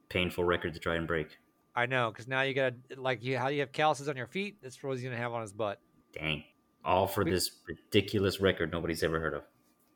painful 0.08 0.44
record 0.44 0.74
to 0.74 0.80
try 0.80 0.96
and 0.96 1.06
break. 1.06 1.28
I 1.74 1.86
know. 1.86 2.10
Because 2.10 2.28
now 2.28 2.42
you 2.42 2.54
got 2.54 2.74
like 2.96 3.22
you 3.22 3.38
how 3.38 3.48
you 3.48 3.60
have 3.60 3.72
calluses 3.72 4.08
on 4.08 4.16
your 4.16 4.26
feet. 4.26 4.58
That's 4.62 4.82
what 4.82 4.92
he's 4.94 5.02
gonna 5.04 5.16
have 5.16 5.32
on 5.32 5.42
his 5.42 5.52
butt. 5.52 5.80
Dang. 6.12 6.44
All 6.84 7.06
for 7.06 7.24
We- 7.24 7.30
this 7.30 7.50
ridiculous 7.66 8.40
record 8.40 8.72
nobody's 8.72 9.02
ever 9.02 9.20
heard 9.20 9.34
of. 9.34 9.42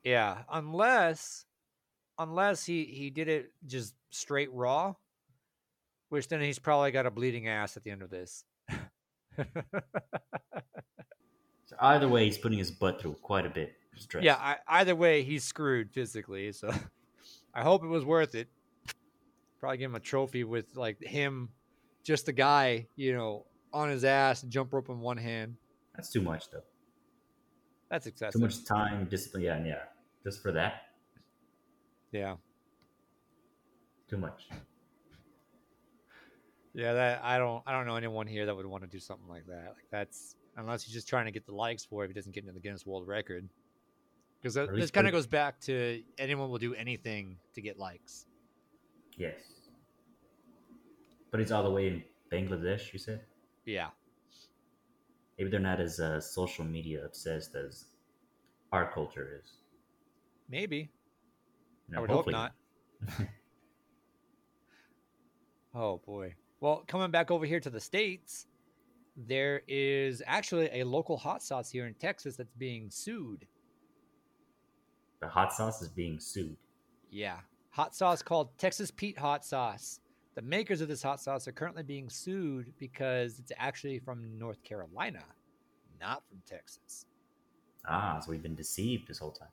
Yeah, 0.05 0.43
unless, 0.51 1.45
unless 2.19 2.65
he 2.65 2.85
he 2.85 3.11
did 3.11 3.29
it 3.29 3.53
just 3.67 3.95
straight 4.11 4.53
raw, 4.53 4.95
which 6.09 6.27
then 6.29 6.41
he's 6.41 6.59
probably 6.59 6.91
got 6.91 7.07
a 7.07 7.11
bleeding 7.11 7.47
ass 7.47 7.77
at 7.77 7.85
the 7.85 7.91
end 7.91 8.03
of 8.03 8.11
this. 8.11 8.45
So 11.67 11.77
either 11.81 12.07
way, 12.07 12.27
he's 12.27 12.37
putting 12.37 12.59
his 12.59 12.71
butt 12.71 13.01
through 13.01 13.15
quite 13.23 13.47
a 13.47 13.49
bit 13.49 13.73
stress. 13.97 14.25
yeah, 14.25 14.37
I, 14.37 14.57
either 14.69 14.95
way, 14.97 15.23
he's 15.23 15.45
screwed 15.45 15.91
physically. 15.93 16.53
So 16.53 16.71
I 17.55 17.63
hope 17.63 17.85
it 17.85 17.89
was 17.89 18.05
worth 18.05 18.35
it. 18.35 18.49
Probably 19.61 19.79
give 19.79 19.91
him 19.91 19.95
a 19.95 20.01
trophy 20.01 20.45
with 20.45 20.75
like 20.75 21.01
him, 21.03 21.51
just 22.05 22.29
a 22.29 22.33
guy, 22.33 22.89
you 22.97 23.13
know, 23.15 23.47
on 23.73 23.89
his 23.91 24.05
ass, 24.05 24.43
jump 24.43 24.73
rope 24.73 24.89
in 24.89 25.01
one 25.01 25.17
hand. 25.17 25.57
That's 25.95 26.11
too 26.11 26.21
much, 26.23 26.51
though. 26.51 26.63
That's 27.91 28.07
excessive. 28.07 28.41
Too 28.41 28.45
much 28.47 28.65
time, 28.65 29.07
discipline. 29.11 29.43
Yeah, 29.45 29.63
yeah. 29.65 29.79
Just 30.25 30.43
for 30.43 30.51
that, 30.53 30.83
Yeah. 32.13 32.37
too 34.09 34.17
much. 34.17 34.49
Yeah, 36.75 36.95
that 36.95 37.21
I 37.23 37.39
don't 37.39 37.63
I 37.67 37.73
don't 37.73 37.87
know 37.87 37.97
anyone 37.97 38.27
here 38.27 38.47
that 38.47 38.57
would 38.57 38.65
want 38.67 38.83
to 38.83 38.89
do 38.89 38.99
something 38.99 39.29
like 39.29 39.47
that. 39.47 39.67
Like 39.75 39.85
that's 39.91 40.37
unless 40.57 40.83
he's 40.85 40.95
just 40.95 41.09
trying 41.09 41.27
to 41.27 41.31
get 41.31 41.45
the 41.47 41.55
likes 41.55 41.85
for 41.85 42.03
it 42.03 42.07
if 42.07 42.11
he 42.11 42.15
doesn't 42.15 42.33
get 42.33 42.43
into 42.45 42.53
the 42.55 42.61
Guinness 42.61 42.87
World 42.87 43.07
Record. 43.07 43.49
Because 44.43 44.57
Or 44.57 44.63
at 44.63 44.75
this 44.75 44.91
kind 44.91 45.07
of 45.07 45.13
goes 45.13 45.27
back 45.27 45.61
to 45.61 46.03
anyone 46.19 46.51
will 46.51 46.59
do 46.59 46.75
anything 46.75 47.37
to 47.55 47.61
get 47.61 47.79
likes. 47.79 48.27
Yes. 49.17 49.41
But 51.31 51.41
it's 51.41 51.53
all 51.53 51.63
the 51.63 51.71
way 51.71 51.87
in 51.87 52.03
Bangladesh, 52.33 52.93
you 52.93 52.99
said? 52.99 53.21
Yeah. 53.65 53.89
Maybe 55.39 55.51
they're 55.51 55.61
not 55.61 55.81
as 55.81 56.01
uh, 56.01 56.21
social 56.21 56.65
media 56.65 57.05
obsessed 57.05 57.55
as 57.55 57.85
our 58.73 58.91
culture 58.93 59.41
is. 59.41 59.53
Maybe. 60.49 60.91
Know, 61.89 61.99
I 61.99 62.01
would 62.01 62.11
hope 62.11 62.31
not. 62.31 62.53
Oh 65.75 66.01
boy. 66.05 66.35
Well, 66.61 66.85
coming 66.87 67.11
back 67.11 67.31
over 67.31 67.47
here 67.47 67.61
to 67.61 67.71
the 67.71 67.81
states, 67.81 68.47
there 69.17 69.63
is 69.67 70.23
actually 70.27 70.69
a 70.73 70.85
local 70.85 71.17
hot 71.17 71.43
sauce 71.43 71.71
here 71.71 71.87
in 71.87 71.95
Texas 71.95 72.37
that's 72.37 72.53
being 72.55 72.91
sued. 72.91 73.47
The 75.23 75.29
hot 75.29 75.53
sauce 75.53 75.81
is 75.81 75.89
being 75.89 76.19
sued. 76.19 76.57
Yeah. 77.09 77.39
Hot 77.71 77.95
sauce 77.95 78.23
called 78.23 78.59
Texas 78.59 78.91
Pete 78.91 79.17
Hot 79.17 79.45
Sauce. 79.45 80.01
The 80.35 80.43
makers 80.43 80.81
of 80.81 80.89
this 80.89 81.01
hot 81.01 81.21
sauce 81.21 81.47
are 81.47 81.53
currently 81.53 81.85
being 81.85 82.11
sued 82.11 82.73
because 82.77 83.39
it's 83.39 83.53
actually 83.57 84.01
from 84.01 84.37
North 84.37 84.63
Carolina, 84.65 85.23
not 86.01 86.25
from 86.29 86.43
Texas. 86.45 87.07
Ah, 87.89 88.19
so 88.19 88.33
we've 88.33 88.43
been 88.43 88.57
deceived 88.57 89.07
this 89.07 89.19
whole 89.19 89.31
time. 89.31 89.49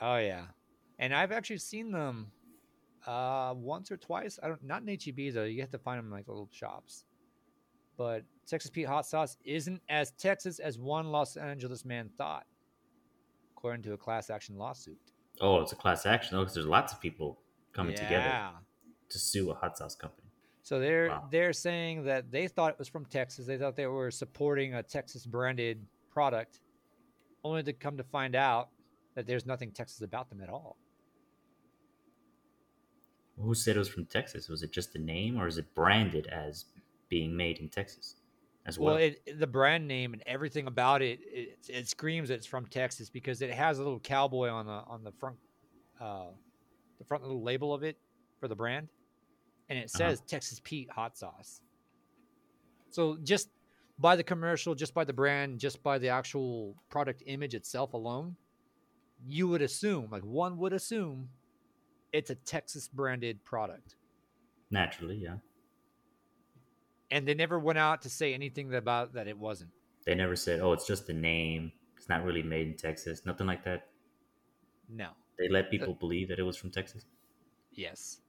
Oh 0.00 0.16
yeah. 0.16 0.46
And 0.98 1.14
I've 1.14 1.30
actually 1.30 1.58
seen 1.58 1.92
them 1.92 2.32
uh 3.06 3.52
once 3.54 3.90
or 3.90 3.98
twice. 3.98 4.38
I 4.42 4.48
don't 4.48 4.64
not 4.64 4.82
in 4.82 4.88
HEB 4.88 5.34
though. 5.34 5.44
You 5.44 5.60
have 5.60 5.70
to 5.72 5.78
find 5.78 5.98
them 5.98 6.06
in 6.06 6.12
like 6.12 6.26
little 6.26 6.48
shops. 6.50 7.04
But 7.98 8.24
Texas 8.46 8.70
Pete 8.70 8.86
hot 8.86 9.06
sauce 9.06 9.36
isn't 9.44 9.82
as 9.90 10.12
Texas 10.12 10.58
as 10.58 10.78
one 10.78 11.06
Los 11.12 11.36
Angeles 11.36 11.84
man 11.84 12.08
thought, 12.16 12.46
according 13.62 13.80
to 13.80 13.92
a 13.92 13.96
class 13.96 14.28
action 14.28 14.56
lawsuit. 14.58 14.98
Oh, 15.40 15.60
it's 15.60 15.70
a 15.70 15.76
class 15.76 16.04
action. 16.04 16.36
Oh, 16.36 16.40
because 16.40 16.54
there's 16.54 16.66
lots 16.66 16.92
of 16.92 17.00
people 17.00 17.38
coming 17.72 17.94
together 17.94 18.50
to 19.08 19.18
sue 19.20 19.52
a 19.52 19.54
hot 19.54 19.78
sauce 19.78 19.94
company. 19.94 20.26
So 20.64 20.80
they're 20.80 21.08
Wow. 21.10 21.28
they're 21.30 21.52
saying 21.52 22.02
that 22.04 22.32
they 22.32 22.48
thought 22.48 22.72
it 22.72 22.78
was 22.80 22.88
from 22.88 23.04
Texas. 23.06 23.46
They 23.46 23.56
thought 23.58 23.76
they 23.76 23.86
were 23.86 24.10
supporting 24.10 24.74
a 24.74 24.82
Texas 24.82 25.24
branded 25.26 25.86
product, 26.10 26.60
only 27.44 27.62
to 27.62 27.72
come 27.72 27.96
to 27.98 28.02
find 28.02 28.34
out 28.34 28.70
that 29.14 29.28
there's 29.28 29.46
nothing 29.46 29.70
Texas 29.70 30.00
about 30.00 30.28
them 30.28 30.40
at 30.40 30.48
all. 30.48 30.76
Who 33.38 33.54
said 33.54 33.76
it 33.76 33.78
was 33.78 33.88
from 33.88 34.06
Texas? 34.06 34.48
Was 34.48 34.64
it 34.64 34.72
just 34.72 34.92
the 34.92 34.98
name, 34.98 35.38
or 35.40 35.46
is 35.46 35.56
it 35.56 35.72
branded 35.74 36.26
as 36.26 36.64
being 37.08 37.36
made 37.36 37.58
in 37.58 37.68
Texas 37.68 38.16
as 38.66 38.78
well? 38.78 38.94
Well, 38.94 39.02
it, 39.02 39.38
the 39.38 39.46
brand 39.46 39.86
name 39.88 40.12
and 40.12 40.22
everything 40.26 40.66
about 40.66 41.02
it, 41.02 41.20
it, 41.24 41.58
it 41.68 41.88
screams 41.88 42.30
it's 42.30 42.46
from 42.46 42.66
Texas 42.66 43.10
because 43.10 43.42
it 43.42 43.50
has 43.50 43.78
a 43.78 43.82
little 43.82 44.00
cowboy 44.00 44.48
on 44.48 44.66
the 44.66 44.72
on 44.72 45.02
the 45.04 45.12
front, 45.12 45.36
uh, 46.00 46.26
the 46.98 47.04
front 47.04 47.22
little 47.22 47.42
label 47.42 47.74
of 47.74 47.82
it 47.82 47.98
for 48.40 48.48
the 48.48 48.56
brand, 48.56 48.88
and 49.68 49.78
it 49.78 49.90
Uh-huh. 49.94 50.10
says 50.10 50.20
Texas 50.26 50.60
Pete 50.62 50.90
hot 50.90 51.16
sauce. 51.16 51.60
So 52.90 53.16
just 53.22 53.48
by 53.98 54.16
the 54.16 54.22
commercial, 54.24 54.74
just 54.74 54.94
by 54.94 55.04
the 55.04 55.12
brand, 55.12 55.58
just 55.60 55.82
by 55.82 55.98
the 55.98 56.08
actual 56.08 56.76
product 56.90 57.22
image 57.26 57.54
itself 57.54 57.94
alone, 57.94 58.36
you 59.26 59.48
would 59.48 59.62
assume, 59.62 60.08
like 60.10 60.22
one 60.24 60.58
would 60.58 60.72
assume, 60.72 61.28
it's 62.12 62.30
a 62.30 62.34
Texas 62.34 62.88
branded 62.88 63.42
product. 63.44 63.96
Naturally, 64.70 65.16
yeah. 65.16 65.36
And 67.12 67.28
they 67.28 67.34
never 67.34 67.58
went 67.58 67.78
out 67.78 68.00
to 68.02 68.10
say 68.10 68.32
anything 68.32 68.74
about 68.74 69.12
that 69.12 69.28
it 69.28 69.38
wasn't. 69.38 69.70
They 70.06 70.14
never 70.14 70.34
said, 70.34 70.60
"Oh, 70.60 70.72
it's 70.72 70.86
just 70.86 71.06
the 71.06 71.12
name. 71.12 71.70
It's 71.96 72.08
not 72.08 72.24
really 72.24 72.42
made 72.42 72.66
in 72.66 72.76
Texas." 72.76 73.26
Nothing 73.26 73.46
like 73.46 73.62
that. 73.64 73.90
No. 74.88 75.10
They 75.38 75.48
let 75.48 75.70
people 75.70 75.94
believe 75.94 76.28
that 76.28 76.38
it 76.38 76.42
was 76.42 76.56
from 76.56 76.70
Texas, 76.70 77.04
Yes. 77.72 78.20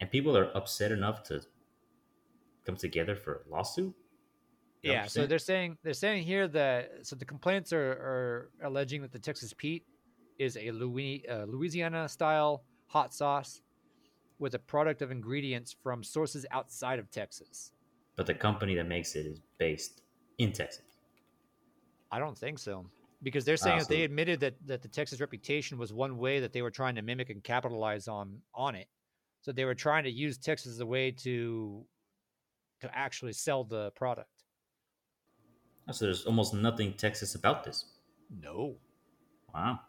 and 0.00 0.10
people 0.10 0.36
are 0.36 0.56
upset 0.56 0.92
enough 0.92 1.22
to 1.24 1.42
come 2.64 2.76
together 2.76 3.16
for 3.16 3.42
a 3.46 3.50
lawsuit. 3.50 3.94
You 4.82 4.92
Yeah, 4.92 5.06
so 5.06 5.26
they're 5.26 5.38
saying 5.40 5.78
they're 5.82 5.94
saying 5.94 6.22
here 6.22 6.46
that 6.48 7.06
so 7.06 7.16
the 7.16 7.24
complaints 7.24 7.72
are, 7.72 7.90
are 7.92 8.50
alleging 8.62 9.02
that 9.02 9.12
the 9.12 9.18
Texas 9.18 9.52
Pete 9.52 9.84
is 10.38 10.56
a 10.56 10.70
Louis, 10.70 11.26
uh, 11.28 11.44
Louisiana 11.46 12.08
style 12.08 12.64
hot 12.86 13.12
sauce 13.12 13.60
with 14.38 14.54
a 14.54 14.58
product 14.58 15.02
of 15.02 15.10
ingredients 15.10 15.74
from 15.82 16.02
sources 16.02 16.46
outside 16.50 16.98
of 16.98 17.10
Texas. 17.10 17.72
but 18.16 18.26
the 18.26 18.34
company 18.34 18.74
that 18.74 18.86
makes 18.88 19.14
it 19.16 19.26
is 19.26 19.40
based 19.58 20.02
in 20.38 20.52
Texas. 20.52 20.82
I 22.10 22.18
don't 22.18 22.36
think 22.38 22.58
so 22.58 22.86
because 23.22 23.44
they're 23.44 23.56
saying 23.56 23.76
Ah, 23.76 23.80
that 23.80 23.88
they 23.88 24.02
admitted 24.02 24.40
that 24.40 24.54
that 24.66 24.82
the 24.82 24.88
Texas 24.88 25.20
reputation 25.20 25.78
was 25.78 25.92
one 25.92 26.16
way 26.18 26.40
that 26.40 26.52
they 26.52 26.62
were 26.62 26.70
trying 26.70 26.94
to 26.96 27.02
mimic 27.02 27.30
and 27.30 27.42
capitalize 27.44 28.08
on 28.08 28.40
on 28.54 28.74
it. 28.74 28.88
So 29.42 29.52
they 29.52 29.64
were 29.64 29.74
trying 29.74 30.04
to 30.04 30.10
use 30.10 30.36
Texas 30.38 30.72
as 30.72 30.80
a 30.80 30.86
way 30.86 31.10
to 31.26 31.84
to 32.80 32.96
actually 32.96 33.32
sell 33.34 33.62
the 33.64 33.90
product. 33.92 34.44
Oh, 35.88 35.92
So 35.92 36.04
there's 36.06 36.24
almost 36.26 36.54
nothing 36.54 36.92
Texas 36.94 37.34
about 37.34 37.64
this. 37.64 37.84
No. 38.30 38.76
Wow. 39.54 39.80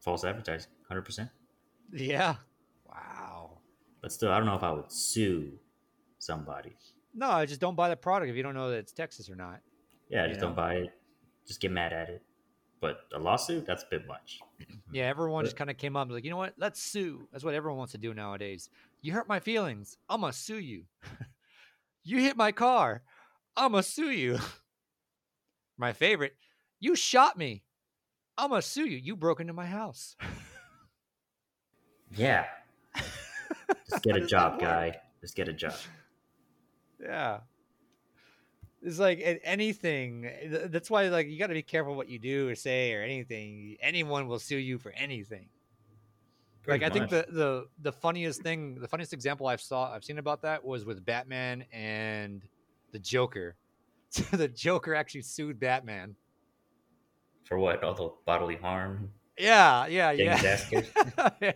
False 0.00 0.24
advertising, 0.24 0.70
hundred 0.88 1.02
percent. 1.02 1.30
Yeah. 1.92 2.36
Wow. 2.88 3.58
But 4.02 4.12
still, 4.12 4.30
I 4.30 4.38
don't 4.38 4.46
know 4.46 4.54
if 4.54 4.62
I 4.62 4.72
would 4.72 4.90
sue 4.90 5.52
somebody. 6.18 6.76
No, 7.14 7.30
I 7.30 7.46
just 7.46 7.60
don't 7.60 7.76
buy 7.76 7.88
the 7.88 7.96
product 7.96 8.30
if 8.30 8.36
you 8.36 8.42
don't 8.42 8.54
know 8.54 8.70
that 8.70 8.76
it's 8.78 8.92
Texas 8.92 9.30
or 9.30 9.36
not. 9.36 9.60
Yeah, 10.08 10.26
just 10.28 10.40
know? 10.40 10.48
don't 10.48 10.56
buy 10.56 10.74
it. 10.74 10.90
Just 11.46 11.60
get 11.60 11.70
mad 11.72 11.92
at 11.92 12.08
it. 12.08 12.22
But 12.80 13.00
a 13.14 13.18
lawsuit, 13.18 13.66
that's 13.66 13.82
a 13.84 13.86
bit 13.90 14.06
much. 14.06 14.40
Yeah, 14.92 15.04
everyone 15.06 15.42
But- 15.42 15.46
just 15.46 15.56
kind 15.56 15.68
of 15.70 15.76
came 15.76 15.96
up 15.96 16.10
like, 16.10 16.24
you 16.24 16.30
know 16.30 16.36
what? 16.36 16.54
Let's 16.56 16.80
sue. 16.80 17.28
That's 17.32 17.44
what 17.44 17.54
everyone 17.54 17.78
wants 17.78 17.92
to 17.92 17.98
do 17.98 18.14
nowadays. 18.14 18.70
You 19.02 19.12
hurt 19.12 19.28
my 19.28 19.40
feelings. 19.40 19.98
I'm 20.08 20.20
going 20.20 20.32
to 20.32 20.38
sue 20.38 20.58
you. 20.60 20.84
you 22.04 22.18
hit 22.18 22.36
my 22.36 22.52
car. 22.52 23.02
I'm 23.56 23.72
going 23.72 23.82
to 23.82 23.88
sue 23.88 24.10
you. 24.10 24.38
my 25.76 25.92
favorite, 25.92 26.36
you 26.78 26.94
shot 26.94 27.36
me. 27.36 27.64
I'm 28.38 28.50
going 28.50 28.62
to 28.62 28.66
sue 28.66 28.86
you. 28.86 28.96
You 28.96 29.16
broke 29.16 29.40
into 29.40 29.52
my 29.52 29.66
house. 29.66 30.16
Yeah. 32.14 32.44
Just 33.90 34.02
get 34.02 34.16
a 34.16 34.26
job, 34.26 34.60
guy. 34.60 34.96
Just 35.20 35.34
get 35.36 35.48
a 35.48 35.52
job. 35.52 35.74
Yeah. 37.00 37.40
It's 38.82 38.98
like 38.98 39.40
anything. 39.42 40.30
That's 40.46 40.90
why, 40.90 41.08
like, 41.08 41.28
you 41.28 41.38
got 41.38 41.48
to 41.48 41.54
be 41.54 41.62
careful 41.62 41.94
what 41.94 42.08
you 42.08 42.18
do 42.18 42.48
or 42.48 42.54
say 42.54 42.92
or 42.94 43.02
anything. 43.02 43.76
Anyone 43.80 44.28
will 44.28 44.38
sue 44.38 44.58
you 44.58 44.78
for 44.78 44.92
anything. 44.92 45.48
like 46.66 46.80
Pretty 46.80 46.84
I 46.84 46.90
think 46.90 47.10
the, 47.10 47.26
the 47.30 47.66
the 47.80 47.92
funniest 47.92 48.42
thing, 48.42 48.76
the 48.80 48.86
funniest 48.86 49.12
example 49.12 49.46
I've 49.48 49.60
saw 49.60 49.92
I've 49.92 50.04
seen 50.04 50.18
about 50.18 50.42
that 50.42 50.64
was 50.64 50.84
with 50.84 51.04
Batman 51.04 51.64
and 51.72 52.42
the 52.92 52.98
Joker. 52.98 53.56
the 54.30 54.48
Joker 54.48 54.94
actually 54.94 55.22
sued 55.22 55.58
Batman. 55.58 56.14
for 57.44 57.58
what? 57.58 57.82
All 57.82 57.94
the 57.94 58.10
bodily 58.24 58.56
harm. 58.56 59.10
Yeah, 59.38 59.86
yeah, 59.86 60.12
yeah. 60.12 60.58
yeah. 61.40 61.52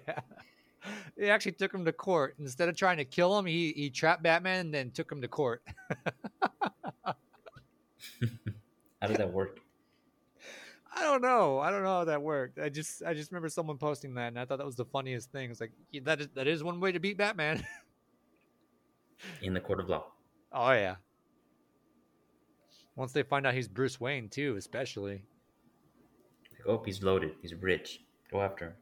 He 1.19 1.29
actually 1.29 1.53
took 1.53 1.75
him 1.75 1.85
to 1.85 1.93
court. 1.93 2.37
Instead 2.39 2.69
of 2.69 2.77
trying 2.77 2.97
to 2.97 3.05
kill 3.05 3.39
him, 3.39 3.45
he 3.47 3.73
he 3.77 3.91
trapped 3.91 4.23
Batman 4.23 4.61
and 4.61 4.75
then 4.75 4.91
took 4.91 5.11
him 5.13 5.21
to 5.21 5.29
court. 5.29 5.63
How 9.01 9.07
did 9.07 9.17
that 9.17 9.33
work? 9.33 9.61
I 10.95 11.03
don't 11.03 11.23
know. 11.23 11.59
I 11.59 11.71
don't 11.71 11.83
know 11.83 11.89
how 11.89 12.05
that 12.05 12.21
worked. 12.21 12.59
I 12.59 12.69
just 12.69 13.03
I 13.05 13.15
just 13.15 13.31
remember 13.31 13.49
someone 13.49 13.79
posting 13.79 14.15
that, 14.15 14.29
and 14.29 14.39
I 14.39 14.45
thought 14.45 14.59
that 14.59 14.67
was 14.67 14.77
the 14.77 14.85
funniest 14.85 15.31
thing. 15.31 15.51
It's 15.51 15.61
like 15.61 15.73
yeah, 15.93 16.01
that 16.05 16.21
is 16.21 16.29
that 16.35 16.47
is 16.47 16.65
one 16.65 16.81
way 16.81 16.93
to 16.93 16.99
beat 16.99 17.17
Batman. 17.17 17.65
In 19.43 19.55
the 19.55 19.61
court 19.61 19.81
of 19.81 19.89
law. 19.89 20.07
oh 20.53 20.73
yeah. 20.73 20.97
Once 22.97 23.13
they 23.13 23.23
find 23.23 23.47
out 23.47 23.55
he's 23.55 23.69
Bruce 23.69 24.01
Wayne 24.01 24.29
too, 24.29 24.57
especially. 24.57 25.23
Like, 26.53 26.67
oh, 26.67 26.83
he's 26.85 27.03
loaded. 27.03 27.33
He's 27.41 27.55
rich. 27.55 28.01
Go 28.31 28.43
after 28.43 28.67
him. 28.67 28.73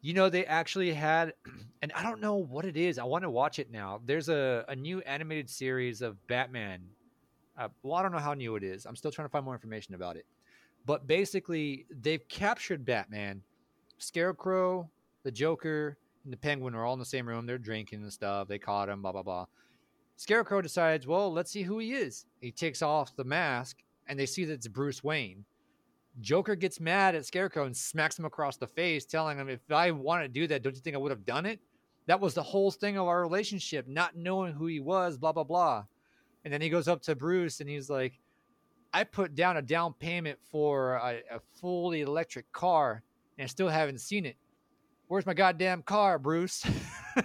You 0.00 0.14
know, 0.14 0.28
they 0.28 0.44
actually 0.46 0.92
had, 0.92 1.34
and 1.82 1.92
I 1.92 2.02
don't 2.02 2.20
know 2.20 2.36
what 2.36 2.64
it 2.64 2.76
is. 2.76 2.98
I 2.98 3.04
want 3.04 3.24
to 3.24 3.30
watch 3.30 3.58
it 3.58 3.70
now. 3.70 4.00
There's 4.04 4.28
a, 4.28 4.64
a 4.68 4.76
new 4.76 5.00
animated 5.00 5.50
series 5.50 6.02
of 6.02 6.24
Batman. 6.26 6.82
Uh, 7.56 7.68
well, 7.82 7.94
I 7.94 8.02
don't 8.02 8.12
know 8.12 8.18
how 8.18 8.34
new 8.34 8.56
it 8.56 8.62
is. 8.62 8.86
I'm 8.86 8.96
still 8.96 9.10
trying 9.10 9.26
to 9.26 9.32
find 9.32 9.44
more 9.44 9.54
information 9.54 9.94
about 9.94 10.16
it. 10.16 10.26
But 10.86 11.06
basically, 11.06 11.86
they've 11.90 12.26
captured 12.28 12.84
Batman. 12.84 13.42
Scarecrow, 13.98 14.88
the 15.24 15.30
Joker, 15.32 15.98
and 16.24 16.32
the 16.32 16.36
Penguin 16.36 16.74
are 16.74 16.84
all 16.84 16.92
in 16.92 16.98
the 16.98 17.04
same 17.04 17.28
room. 17.28 17.46
They're 17.46 17.58
drinking 17.58 18.02
and 18.02 18.12
stuff. 18.12 18.48
They 18.48 18.58
caught 18.58 18.88
him, 18.88 19.02
blah, 19.02 19.12
blah, 19.12 19.22
blah. 19.22 19.46
Scarecrow 20.16 20.62
decides, 20.62 21.06
well, 21.06 21.32
let's 21.32 21.50
see 21.50 21.62
who 21.62 21.78
he 21.78 21.92
is. 21.92 22.26
He 22.40 22.50
takes 22.50 22.82
off 22.82 23.14
the 23.16 23.24
mask, 23.24 23.78
and 24.06 24.18
they 24.18 24.26
see 24.26 24.44
that 24.44 24.54
it's 24.54 24.68
Bruce 24.68 25.02
Wayne. 25.02 25.44
Joker 26.20 26.56
gets 26.56 26.80
mad 26.80 27.14
at 27.14 27.26
Scarecrow 27.26 27.64
and 27.64 27.76
smacks 27.76 28.18
him 28.18 28.24
across 28.24 28.56
the 28.56 28.66
face, 28.66 29.04
telling 29.04 29.38
him, 29.38 29.48
If 29.48 29.60
I 29.70 29.90
want 29.90 30.22
to 30.22 30.28
do 30.28 30.46
that, 30.46 30.62
don't 30.62 30.74
you 30.74 30.80
think 30.80 30.96
I 30.96 30.98
would 30.98 31.10
have 31.10 31.24
done 31.26 31.46
it? 31.46 31.60
That 32.06 32.20
was 32.20 32.34
the 32.34 32.42
whole 32.42 32.70
thing 32.70 32.96
of 32.96 33.06
our 33.06 33.20
relationship, 33.20 33.86
not 33.86 34.16
knowing 34.16 34.54
who 34.54 34.66
he 34.66 34.80
was, 34.80 35.18
blah, 35.18 35.32
blah, 35.32 35.44
blah. 35.44 35.84
And 36.44 36.52
then 36.52 36.60
he 36.60 36.70
goes 36.70 36.88
up 36.88 37.02
to 37.02 37.14
Bruce 37.14 37.60
and 37.60 37.68
he's 37.68 37.90
like, 37.90 38.18
I 38.94 39.04
put 39.04 39.34
down 39.34 39.58
a 39.58 39.62
down 39.62 39.92
payment 39.92 40.38
for 40.50 40.94
a, 40.94 41.20
a 41.30 41.40
fully 41.60 42.00
electric 42.00 42.50
car 42.52 43.02
and 43.36 43.44
I 43.44 43.46
still 43.46 43.68
haven't 43.68 44.00
seen 44.00 44.24
it. 44.24 44.36
Where's 45.08 45.26
my 45.26 45.34
goddamn 45.34 45.82
car, 45.82 46.18
Bruce? 46.18 46.64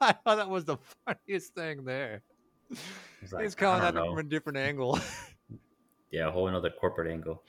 I 0.00 0.12
thought 0.12 0.36
that 0.36 0.48
was 0.48 0.64
the 0.64 0.76
funniest 1.06 1.54
thing 1.54 1.84
there. 1.84 2.22
He's 3.20 3.32
like, 3.32 3.44
He's 3.44 3.54
calling 3.54 3.80
"I 3.80 3.86
that 3.86 3.94
don't 3.94 4.10
from 4.10 4.18
a 4.18 4.28
different 4.28 4.58
angle. 4.58 4.98
Yeah, 6.14 6.28
a 6.28 6.30
whole 6.30 6.46
another 6.46 6.70
corporate 6.70 7.10
angle. 7.10 7.42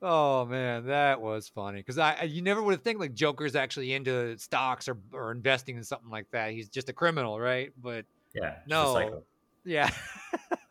Oh 0.00 0.44
man, 0.46 0.86
that 0.86 1.20
was 1.20 1.48
funny 1.48 1.78
because 1.80 1.98
I 1.98 2.22
you 2.22 2.40
never 2.42 2.62
would 2.62 2.72
have 2.72 2.82
think 2.82 3.00
like 3.00 3.14
Joker's 3.14 3.54
actually 3.56 3.92
into 3.94 4.38
stocks 4.38 4.88
or 4.88 4.96
or 5.12 5.32
investing 5.32 5.76
in 5.76 5.82
something 5.84 6.10
like 6.10 6.30
that. 6.30 6.52
He's 6.52 6.68
just 6.68 6.88
a 6.88 6.92
criminal, 6.92 7.40
right? 7.40 7.72
But 7.82 8.04
Yeah, 8.32 8.56
No. 8.66 9.22
yeah, 9.64 9.90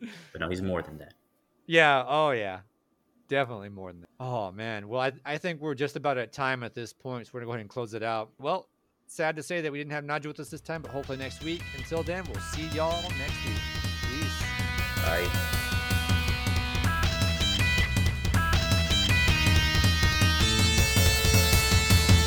But 0.00 0.40
no, 0.40 0.48
he's 0.48 0.62
more 0.62 0.82
than 0.82 0.98
that. 0.98 1.14
yeah, 1.66 2.04
oh 2.06 2.30
yeah, 2.30 2.60
definitely 3.28 3.68
more 3.68 3.90
than 3.92 4.02
that. 4.02 4.08
Oh 4.20 4.52
man, 4.52 4.88
well 4.88 5.00
I 5.00 5.12
I 5.24 5.38
think 5.38 5.60
we're 5.60 5.74
just 5.74 5.96
about 5.96 6.18
at 6.18 6.32
time 6.32 6.62
at 6.62 6.74
this 6.74 6.92
point, 6.92 7.26
so 7.26 7.30
we're 7.34 7.40
gonna 7.40 7.46
go 7.46 7.52
ahead 7.52 7.60
and 7.62 7.70
close 7.70 7.94
it 7.94 8.02
out. 8.02 8.30
Well, 8.38 8.68
sad 9.08 9.34
to 9.36 9.42
say 9.42 9.60
that 9.60 9.72
we 9.72 9.78
didn't 9.78 9.92
have 9.92 10.04
Nigel 10.04 10.30
with 10.30 10.40
us 10.40 10.50
this 10.50 10.60
time, 10.60 10.82
but 10.82 10.90
hopefully 10.92 11.18
next 11.18 11.42
week. 11.44 11.62
Until 11.76 12.02
then, 12.04 12.24
we'll 12.30 12.42
see 12.42 12.66
y'all 12.68 13.02
next 13.18 13.44
week. 13.44 13.58
Peace. 14.02 14.42
Bye. 15.04 15.57